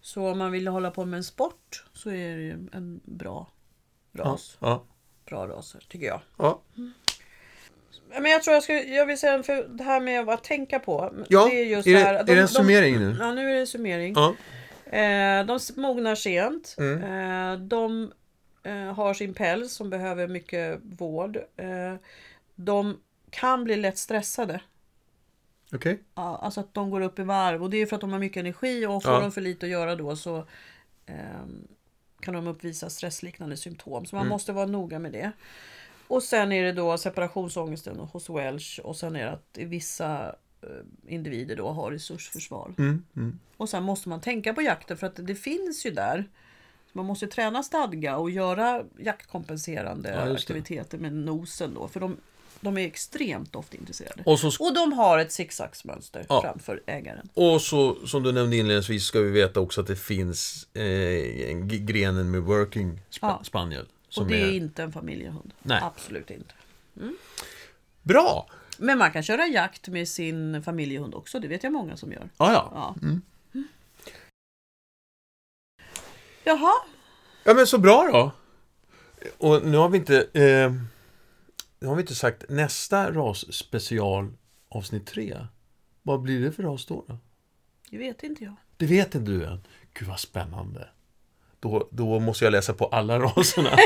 Så 0.00 0.28
om 0.30 0.38
man 0.38 0.52
vill 0.52 0.68
hålla 0.68 0.90
på 0.90 1.04
med 1.04 1.16
en 1.18 1.24
sport 1.24 1.84
så 1.92 2.10
är 2.10 2.36
det 2.36 2.76
en 2.76 3.00
bra 3.04 3.48
Ja. 4.12 4.24
ras. 4.24 4.56
Ja. 4.60 4.84
Bra 5.26 5.46
raser, 5.48 5.84
tycker 5.88 6.06
jag. 6.06 6.20
Ja. 6.36 6.60
Men 8.20 8.24
jag 8.30 8.42
tror 8.42 8.54
jag 8.54 8.62
ska, 8.62 8.72
jag 8.82 9.06
vill 9.06 9.18
säga, 9.18 9.42
för 9.42 9.68
det 9.68 9.84
här 9.84 10.00
med 10.00 10.28
att 10.28 10.44
tänka 10.44 10.78
på. 10.78 11.12
ja. 11.28 11.46
Det 11.50 11.60
är 11.60 11.64
just 11.64 11.88
är, 11.88 11.92
det, 11.92 11.98
här, 11.98 12.14
är 12.14 12.24
de- 12.24 12.32
det 12.32 12.40
en 12.40 12.46
de- 12.46 12.52
summering 12.52 12.98
nu? 12.98 13.16
Ja, 13.20 13.34
nu 13.34 13.50
är 13.50 13.54
det 13.60 13.66
summering. 13.66 14.14
Ja. 14.16 14.34
Eh, 14.98 15.46
de 15.46 15.58
mognar 15.76 16.14
sent. 16.14 16.74
Mm. 16.78 17.02
Eh, 17.02 17.58
de 17.58 18.12
eh, 18.62 18.94
har 18.94 19.14
sin 19.14 19.34
päls 19.34 19.72
som 19.72 19.90
behöver 19.90 20.28
mycket 20.28 20.78
vård. 20.82 21.36
Eh, 21.56 21.94
de 22.54 23.00
kan 23.30 23.64
bli 23.64 23.76
lätt 23.76 23.98
stressade. 23.98 24.60
Okej. 25.72 25.98
Ja, 26.14 26.38
Alltså 26.42 26.60
att 26.60 26.74
de 26.74 26.90
går 26.90 27.00
upp 27.00 27.18
i 27.18 27.22
varv 27.22 27.62
och 27.62 27.70
det 27.70 27.76
är 27.76 27.86
för 27.86 27.94
att 27.96 28.00
de 28.00 28.12
har 28.12 28.18
mycket 28.18 28.40
energi 28.40 28.86
och 28.86 29.02
får 29.02 29.12
Ja. 29.12 29.20
de 29.20 29.32
för 29.32 29.40
lite 29.40 29.66
att 29.66 29.70
göra 29.72 29.96
då 29.96 30.16
så 30.16 30.46
ehm, 31.06 31.68
kan 32.26 32.34
de 32.34 32.46
uppvisa 32.46 32.90
stressliknande 32.90 33.56
symptom. 33.56 34.06
Så 34.06 34.16
man 34.16 34.22
Mm. 34.22 34.30
måste 34.30 34.52
vara 34.52 34.66
noga 34.66 34.98
med 34.98 35.12
det. 35.12 35.32
Och 36.08 36.22
sen 36.22 36.52
är 36.52 36.64
det 36.64 36.72
då 36.72 36.98
separationsångesten 36.98 37.98
hos 37.98 38.30
Welsh 38.30 38.80
och 38.80 38.96
sen 38.96 39.16
är 39.16 39.24
det 39.24 39.32
att 39.32 39.58
vissa 39.58 40.34
eh, 40.62 40.68
individer 41.14 41.56
då 41.56 41.68
har 41.68 41.90
resursförsvar. 41.90 42.74
Mm. 42.78 43.04
Mm. 43.16 43.38
Och 43.56 43.68
sen 43.68 43.82
måste 43.82 44.08
man 44.08 44.20
tänka 44.20 44.54
på 44.54 44.62
jakten 44.62 44.96
för 44.96 45.06
att 45.06 45.26
det 45.26 45.34
finns 45.34 45.86
ju 45.86 45.90
där. 45.90 46.24
Man 46.92 47.06
måste 47.06 47.26
träna 47.26 47.62
stadga 47.62 48.16
och 48.16 48.30
göra 48.30 48.84
jaktkompenserande 48.98 50.10
Ja, 50.10 50.32
aktiviteter 50.34 50.98
med 50.98 51.12
nosen 51.12 51.74
då. 51.74 51.88
För 51.88 52.00
de, 52.00 52.16
de 52.60 52.78
är 52.78 52.86
extremt 52.86 53.54
ofta 53.56 53.76
intresserade. 53.76 54.22
Och 54.26 54.38
så 54.40 54.64
Och 54.66 54.74
de 54.74 54.92
har 54.92 55.18
ett 55.18 55.32
zigzagsmönster 55.32 56.26
Ja. 56.28 56.42
framför 56.42 56.82
ägaren. 56.86 57.28
Och 57.34 57.62
så, 57.62 58.06
som 58.06 58.22
du 58.22 58.32
nämnde 58.32 58.56
inledningsvis, 58.56 59.04
ska 59.04 59.20
vi 59.20 59.30
veta 59.30 59.60
också 59.60 59.80
att 59.80 59.86
det 59.86 59.96
finns 59.96 60.68
eh, 60.74 61.56
grenen 61.64 62.30
med 62.30 62.42
working 62.42 62.92
sp- 62.92 63.18
Ja. 63.20 63.40
spaniel. 63.44 63.86
Och 64.16 64.26
det 64.26 64.40
är 64.42 64.46
är... 64.46 64.52
inte 64.52 64.82
en 64.82 64.92
familjehund. 64.92 65.52
Nej. 65.62 65.80
Absolut 65.82 66.30
inte. 66.30 66.54
Bra! 68.02 68.46
Men 68.78 68.98
man 68.98 69.12
kan 69.12 69.22
köra 69.22 69.46
jakt 69.46 69.88
med 69.88 70.08
sin 70.08 70.62
familjehund 70.62 71.14
också. 71.14 71.40
Det 71.40 71.48
vet 71.48 71.62
jag 71.62 71.72
många 71.72 71.96
som 71.96 72.12
gör. 72.12 72.28
Ja, 72.38 72.52
ja. 72.52 72.70
Ja. 72.74 72.94
Mm. 73.02 73.22
Jaha, 76.44 76.72
Ja, 77.44 77.54
men 77.54 77.66
så 77.66 77.78
bra 77.78 78.08
då! 78.12 78.32
Och 79.38 79.66
nu 79.66 79.76
har 79.76 79.88
vi 79.88 79.98
inte... 79.98 80.26
Eh, 80.32 80.72
nu 81.80 81.86
har 81.88 81.94
vi 81.94 82.00
inte 82.00 82.14
sagt 82.14 82.44
nästa 82.48 83.12
rasspecial 83.12 84.32
avsnitt 84.68 85.06
3. 85.06 85.36
Vad 86.02 86.22
blir 86.22 86.40
det 86.40 86.52
för 86.52 86.62
ras 86.62 86.86
då? 86.86 87.04
då? 87.08 87.18
det 87.90 87.98
vet 87.98 88.22
inte 88.22 88.44
jag. 88.44 88.54
Det 88.76 88.86
vet 88.86 89.14
inte 89.14 89.30
du 89.30 89.44
än. 89.44 89.60
Gud 89.94 90.08
vad 90.08 90.20
spännande. 90.20 90.88
Då, 91.60 91.88
då 91.90 92.20
måste 92.20 92.44
jag 92.44 92.52
läsa 92.52 92.72
på 92.74 92.86
alla 92.86 93.18
raserna. 93.18 93.70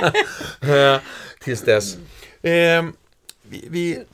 Eh, 0.62 1.00
Tills 1.40 1.62
dess. 1.62 1.94
Eh, 2.42 2.85
vi, 3.42 3.66
vi, 3.70 4.05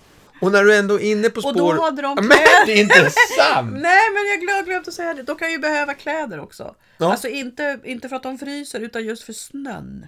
och 0.41 0.53
när 0.53 0.65
du 0.65 0.77
ändå 0.77 0.95
är 1.01 1.11
inne 1.13 1.31
på 1.31 1.41
spår... 1.41 1.51
Och 1.51 1.57
då 1.77 1.83
hade 1.83 2.03
de 2.03 2.15
Men 2.21 2.25
kläder. 2.29 2.67
det 2.67 2.73
är 2.73 2.83
inte 2.83 3.11
sant! 3.39 3.73
Nej, 3.81 4.11
men 4.11 4.27
jag 4.31 4.41
glöm- 4.41 4.65
glömde 4.65 4.89
att 4.89 4.95
säga 4.95 5.15
det. 5.15 5.23
De 5.23 5.37
kan 5.37 5.53
ju 5.53 5.59
behöva 5.59 5.95
kläder 5.95 6.41
också. 6.41 6.75
Ja. 6.99 7.11
Alltså 7.13 7.29
inte, 7.29 7.81
inte 7.85 8.09
för 8.09 8.17
att 8.17 8.23
de 8.23 8.39
fryser, 8.39 8.81
utan 8.81 9.05
just 9.05 9.23
för 9.23 9.33
snön. 9.33 10.07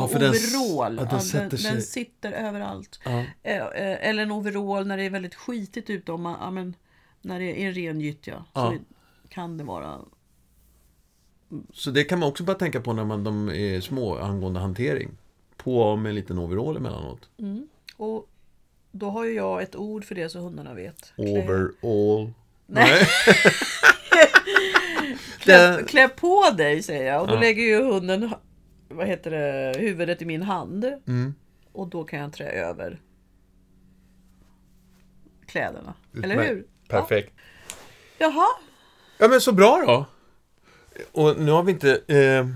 Ja, 0.00 0.08
för 0.08 0.18
den, 0.18 0.28
overall. 0.30 0.96
ja, 0.96 1.02
Ja, 1.02 1.10
den 1.10 1.20
sätter 1.20 1.62
den, 1.62 1.72
den 1.74 1.82
sitter 1.82 2.32
överallt. 2.32 3.00
Ja. 3.04 3.10
Eh, 3.42 3.56
eh, 3.56 4.08
Eller 4.08 4.22
en 4.22 4.30
overall 4.30 4.86
när 4.86 4.96
det 4.96 5.02
är 5.02 5.10
väldigt 5.10 5.34
skitigt 5.34 5.90
ute. 5.90 6.12
Om 6.12 6.22
man, 6.22 6.36
ja, 6.40 6.50
men, 6.50 6.74
när 7.22 7.38
det 7.40 7.62
är 7.62 7.66
en 7.68 7.74
ren 7.74 8.00
gyttja 8.00 8.44
Ja. 8.52 8.72
så 8.72 8.78
kan 9.28 9.58
det 9.58 9.64
vara... 9.64 9.98
Så 11.72 11.90
det 11.90 12.04
kan 12.04 12.18
man 12.18 12.28
också 12.28 12.44
bara 12.44 12.56
tänka 12.56 12.80
på 12.80 12.92
när 12.92 13.04
man, 13.04 13.24
de 13.24 13.48
är 13.48 13.80
små 13.80 14.18
angående 14.18 14.60
hantering. 14.60 15.10
På 15.56 15.96
med 15.96 16.10
en 16.10 16.14
liten 16.16 16.38
overall 16.38 16.76
emellanåt. 16.76 17.28
Och 17.96 18.28
då 18.92 19.10
har 19.10 19.24
ju 19.24 19.32
jag 19.34 19.62
ett 19.62 19.76
ord 19.76 20.04
för 20.04 20.14
det 20.14 20.28
så 20.28 20.38
hundarna 20.38 20.74
vet. 20.74 21.12
Overall. 21.16 22.32
Nej. 22.66 23.00
klä, 25.38 25.82
klä 25.88 26.08
på 26.08 26.50
dig 26.56 26.82
säger 26.82 27.12
jag. 27.12 27.20
Och 27.22 27.28
då 27.28 27.34
Ja. 27.34 27.40
lägger 27.40 27.62
ju 27.62 27.82
hunden 27.84 28.34
vad 28.88 29.06
heter 29.06 29.30
det, 29.30 29.78
huvudet 29.78 30.22
i 30.22 30.24
min 30.24 30.42
hand. 30.42 30.84
Mm. 30.84 31.34
Och 31.72 31.88
då 31.88 32.04
kan 32.04 32.18
jag 32.18 32.32
trä 32.32 32.50
över 32.50 33.00
kläderna. 35.46 35.94
Eller 36.14 36.28
Utmärkt. 36.34 36.50
hur? 36.50 36.66
Perfekt. 36.88 37.32
Ja. 37.36 38.26
Jaha. 38.26 38.46
Ja 39.18 39.28
men 39.28 39.40
så 39.40 39.52
bra 39.52 39.82
då. 39.86 40.06
Och 41.12 41.40
nu 41.40 41.50
har 41.50 41.62
vi 41.62 41.72
inte 41.72 41.92
eh, 42.06 42.46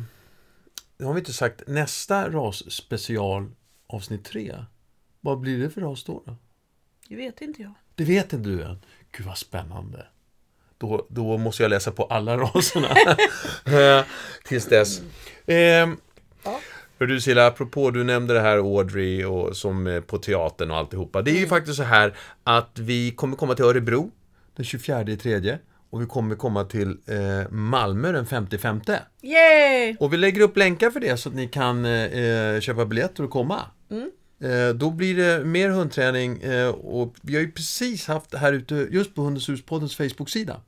Nu 0.97 1.05
har 1.07 1.13
vi 1.15 1.19
inte 1.19 1.33
sagt 1.33 1.63
nästa 1.67 2.31
rasspecial 2.31 3.51
avsnitt 3.87 4.25
3. 4.25 4.65
Vad 5.21 5.41
blir 5.41 5.59
det 5.59 5.71
för 5.71 5.81
ras 5.81 6.05
då? 6.05 6.23
då? 6.27 6.37
Det 7.09 7.17
vet 7.17 7.41
inte 7.41 7.63
jag. 7.63 7.75
Det 7.95 8.05
vet 8.05 8.33
inte 8.33 8.49
du 8.49 8.63
än. 8.63 8.79
Gud 9.13 9.27
vad 9.27 9.39
spännande. 9.39 10.07
Då, 10.79 11.07
då 11.11 11.39
måste 11.39 11.63
jag 11.63 11.71
läsa 11.71 11.93
på 11.93 12.05
alla 12.05 12.37
raserna. 12.37 12.89
Eh, 13.79 14.05
Tills 14.45 14.67
dess. 14.67 15.01
Eh, 15.47 15.91
Ja. 16.45 16.61
För 16.99 17.07
du 17.07 17.21
Silla, 17.21 17.47
apropå 17.47 17.91
du 17.91 18.05
nämnde 18.05 18.35
det 18.35 18.41
här 18.41 18.57
Audrey 18.57 19.25
och 19.25 19.57
som 19.57 19.87
eh, 19.87 20.01
på 20.01 20.19
teatern 20.19 20.71
och 20.71 20.77
alltihopa. 20.77 21.23
Det 21.23 21.31
är 21.31 21.39
ju 21.39 21.47
faktiskt 21.47 21.77
så 21.77 21.83
här 21.83 22.17
att 22.45 22.79
vi 22.79 23.11
kommer 23.11 23.37
komma 23.37 23.55
till 23.55 23.65
Örebro 23.65 24.11
den 24.57 24.65
24 24.65 25.03
i 25.03 25.17
tredje 25.17 25.59
och 25.91 26.03
vi 26.03 26.07
kommer 26.07 26.35
komma 26.35 26.65
till 26.65 26.99
eh, 27.07 27.51
Malmö 27.51 28.13
den 28.13 28.27
55. 28.27 28.81
Yay! 29.23 29.97
Och 30.01 30.13
vi 30.13 30.17
lägger 30.17 30.41
upp 30.41 30.57
länkar 30.57 30.91
för 30.91 31.01
det 31.01 31.17
så 31.17 31.29
att 31.29 31.35
ni 31.35 31.49
kan 31.49 31.85
eh, 31.85 32.61
köpa 32.61 32.85
biljetter 32.87 33.25
och 33.25 33.31
komma. 33.31 33.61
Eh, 34.43 34.75
då 34.75 34.91
blir 34.91 35.17
det 35.17 35.45
mer 35.45 35.71
hundträning 35.71 36.43
eh, 36.43 36.69
och 36.69 37.15
vi 37.23 37.35
har 37.35 37.43
ju 37.43 37.53
precis 37.53 38.07
haft 38.07 38.31
det 38.31 38.39
här 38.39 38.53
ute 38.53 38.75
just 38.91 39.15
på 39.15 39.23
Hundens 39.23 39.49
huspoddens 39.49 39.97
Facebook-sida. 39.97 40.61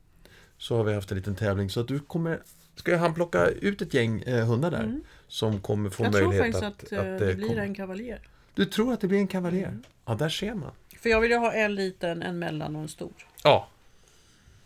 Så 0.58 0.76
har 0.76 0.84
vi 0.84 0.94
haft 0.94 1.10
en 1.10 1.16
liten 1.16 1.34
tävling 1.34 1.70
så 1.70 1.80
att 1.80 1.88
du 1.88 1.98
kommer 1.98 2.40
Ska 2.74 2.92
jag 2.92 2.98
handplocka 2.98 3.46
ut 3.46 3.82
ett 3.82 3.94
gäng 3.94 4.20
eh, 4.20 4.46
hundar 4.46 4.70
där 4.70 5.00
som 5.28 5.60
kommer 5.60 5.90
få 5.90 6.04
Jag 6.04 6.12
tror 6.12 6.28
möjlighet 6.28 6.54
faktiskt 6.54 6.64
att, 6.64 6.84
att, 6.84 6.92
eh, 6.92 7.14
att, 7.14 7.18
det 7.18 7.30
eh, 7.30 7.36
blir 7.36 7.48
komma. 7.48 7.62
en 7.62 7.74
kavaljer. 7.74 8.28
Du 8.54 8.64
tror 8.64 8.92
att 8.92 9.00
det 9.00 9.08
blir 9.08 9.18
en 9.18 9.26
kavaljer? 9.26 9.78
Ja, 10.04 10.14
där 10.14 10.28
ser 10.28 10.54
man. 10.54 10.72
För 10.98 11.10
jag 11.10 11.20
vill 11.20 11.30
ju 11.30 11.36
ha 11.36 11.52
en 11.52 11.74
liten, 11.74 12.22
en 12.22 12.38
mellan 12.38 12.76
och 12.76 12.82
en 12.82 12.88
stor. 12.88 13.12
Ja. 13.42 13.68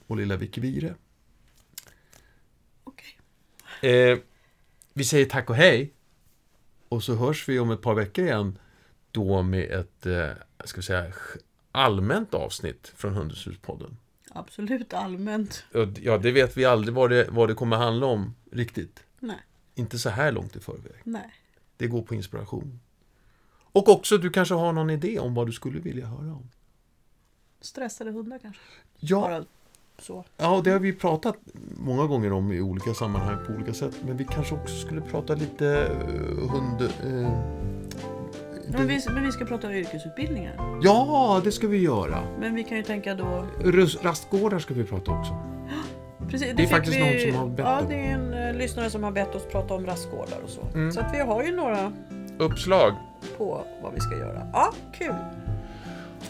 Och 0.07 0.17
lilla 0.17 0.37
Vicky 0.37 0.61
Vire. 0.61 0.95
Okej. 2.85 3.19
Eh, 3.91 4.19
vi 4.93 5.05
säger 5.05 5.27
tack 5.27 5.51
och 5.51 5.57
hej. 5.57 5.93
Och 6.89 7.03
så 7.03 7.15
hörs 7.15 7.49
vi 7.49 7.59
om 7.59 7.71
ett 7.71 7.83
par 7.83 7.95
veckor 7.95 8.25
igen. 8.25 8.59
Då 9.11 9.43
med 9.43 9.71
ett, 9.71 10.07
eh, 10.07 10.31
ska 10.65 10.77
vi 10.77 10.83
säga, 10.83 11.13
allmänt 11.73 12.35
avsnitt 12.35 12.93
från 12.97 13.15
Hundhuspodden. 13.15 13.97
Absolut 14.39 14.95
allmänt. 14.95 15.65
Ja, 16.03 16.19
det 16.19 16.33
vet 16.33 16.57
vi 16.57 16.65
aldrig 16.65 16.95
vad 16.95 17.11
det, 17.11 17.29
vad 17.31 17.49
det 17.49 17.55
kommer 17.55 17.77
handla 17.77 18.07
om 18.07 18.35
riktigt. 18.53 19.05
Nej. 19.21 19.37
Inte 19.75 19.99
så 19.99 20.09
här 20.11 20.33
långt 20.33 20.57
i 20.57 20.61
förväg. 20.61 21.01
Nej. 21.05 21.35
Det 21.77 21.87
går 21.87 22.03
på 22.03 22.15
inspiration. 22.15 22.81
Och 23.73 23.89
också, 23.89 24.19
du 24.19 24.31
kanske 24.31 24.55
har 24.55 24.73
någon 24.73 24.91
idé 24.91 25.19
om 25.19 25.35
vad 25.35 25.47
du 25.47 25.53
skulle 25.53 25.81
vilja 25.81 26.07
höra 26.07 26.33
om. 26.33 26.51
Stressade 27.61 28.11
hundar 28.11 28.39
kanske. 28.39 28.63
Ja, 28.99 29.21
Bara 29.21 29.45
så. 29.99 30.25
ja 30.37 30.61
det 30.65 30.71
har 30.71 30.79
vi 30.79 30.93
pratat 30.93 31.37
många 31.79 32.07
gånger 32.07 32.33
om 32.33 32.53
i 32.53 32.61
olika 32.61 32.95
sammanhang 32.95 33.47
på 33.47 33.53
olika 33.53 33.75
sätt. 33.75 33.97
Men 34.05 34.17
vi 34.17 34.25
kanske 34.25 34.55
också 34.55 34.75
skulle 34.77 35.01
prata 35.01 35.35
lite 35.35 35.65
uh, 35.65 36.51
hund... 36.51 36.83
eh, 36.83 37.78
Men 38.73 38.87
vi, 38.87 39.01
men 39.15 39.25
vi 39.27 39.33
ska 39.33 39.45
prata 39.45 39.73
yrkesutbildningar. 39.73 40.79
Ja, 40.83 41.41
det 41.45 41.53
ska 41.53 41.69
vi 41.69 41.79
göra. 41.79 42.19
Men 42.41 42.55
vi 42.55 42.65
kan 42.65 42.77
ju 42.77 42.83
tänka 42.83 43.15
då... 43.15 43.45
Rus- 43.65 43.99
Rastgårdar 44.03 44.59
ska 44.59 44.75
vi 44.75 44.85
prata 44.85 45.11
också. 45.11 45.37
Precis, 46.31 46.49
Det 46.57 46.63
är 46.63 46.67
fick 46.67 46.69
faktiskt 46.77 46.99
någon 46.99 47.21
som 47.33 47.35
har 47.35 47.47
bett 47.47 47.67
Ja, 47.67 47.81
det 47.89 47.95
är 47.95 48.15
en 48.15 48.35
eh, 48.35 48.55
lyssnare 48.55 48.91
som 48.91 49.03
har 49.05 49.11
bett 49.11 49.35
oss 49.35 49.43
prata 49.53 49.75
om 49.75 49.87
rastgårdar 49.87 50.39
och 50.45 50.51
så. 50.51 50.61
Mm. 50.75 50.93
Så 50.93 51.01
att 51.01 51.15
vi 51.15 51.21
har 51.21 51.43
ju 51.43 51.57
några 51.57 51.93
Uppslag. 52.39 52.93
på 53.39 53.61
vad 53.83 53.95
vi 53.95 54.01
ska 54.01 54.17
göra. 54.19 54.43
Ja, 54.53 54.73
kul! 54.99 55.15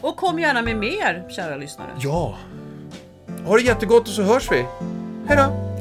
Och 0.00 0.16
kom 0.16 0.38
gärna 0.38 0.62
med 0.62 0.76
mer, 0.76 1.24
kära 1.28 1.56
lyssnare. 1.56 1.88
Ja. 1.98 2.34
Ha 3.46 3.56
det 3.56 3.62
jättegott 3.62 4.02
och 4.02 4.08
så 4.14 4.22
hörs 4.22 4.52
vi. 4.52 4.66
Hej 5.26 5.36
då! 5.36 5.77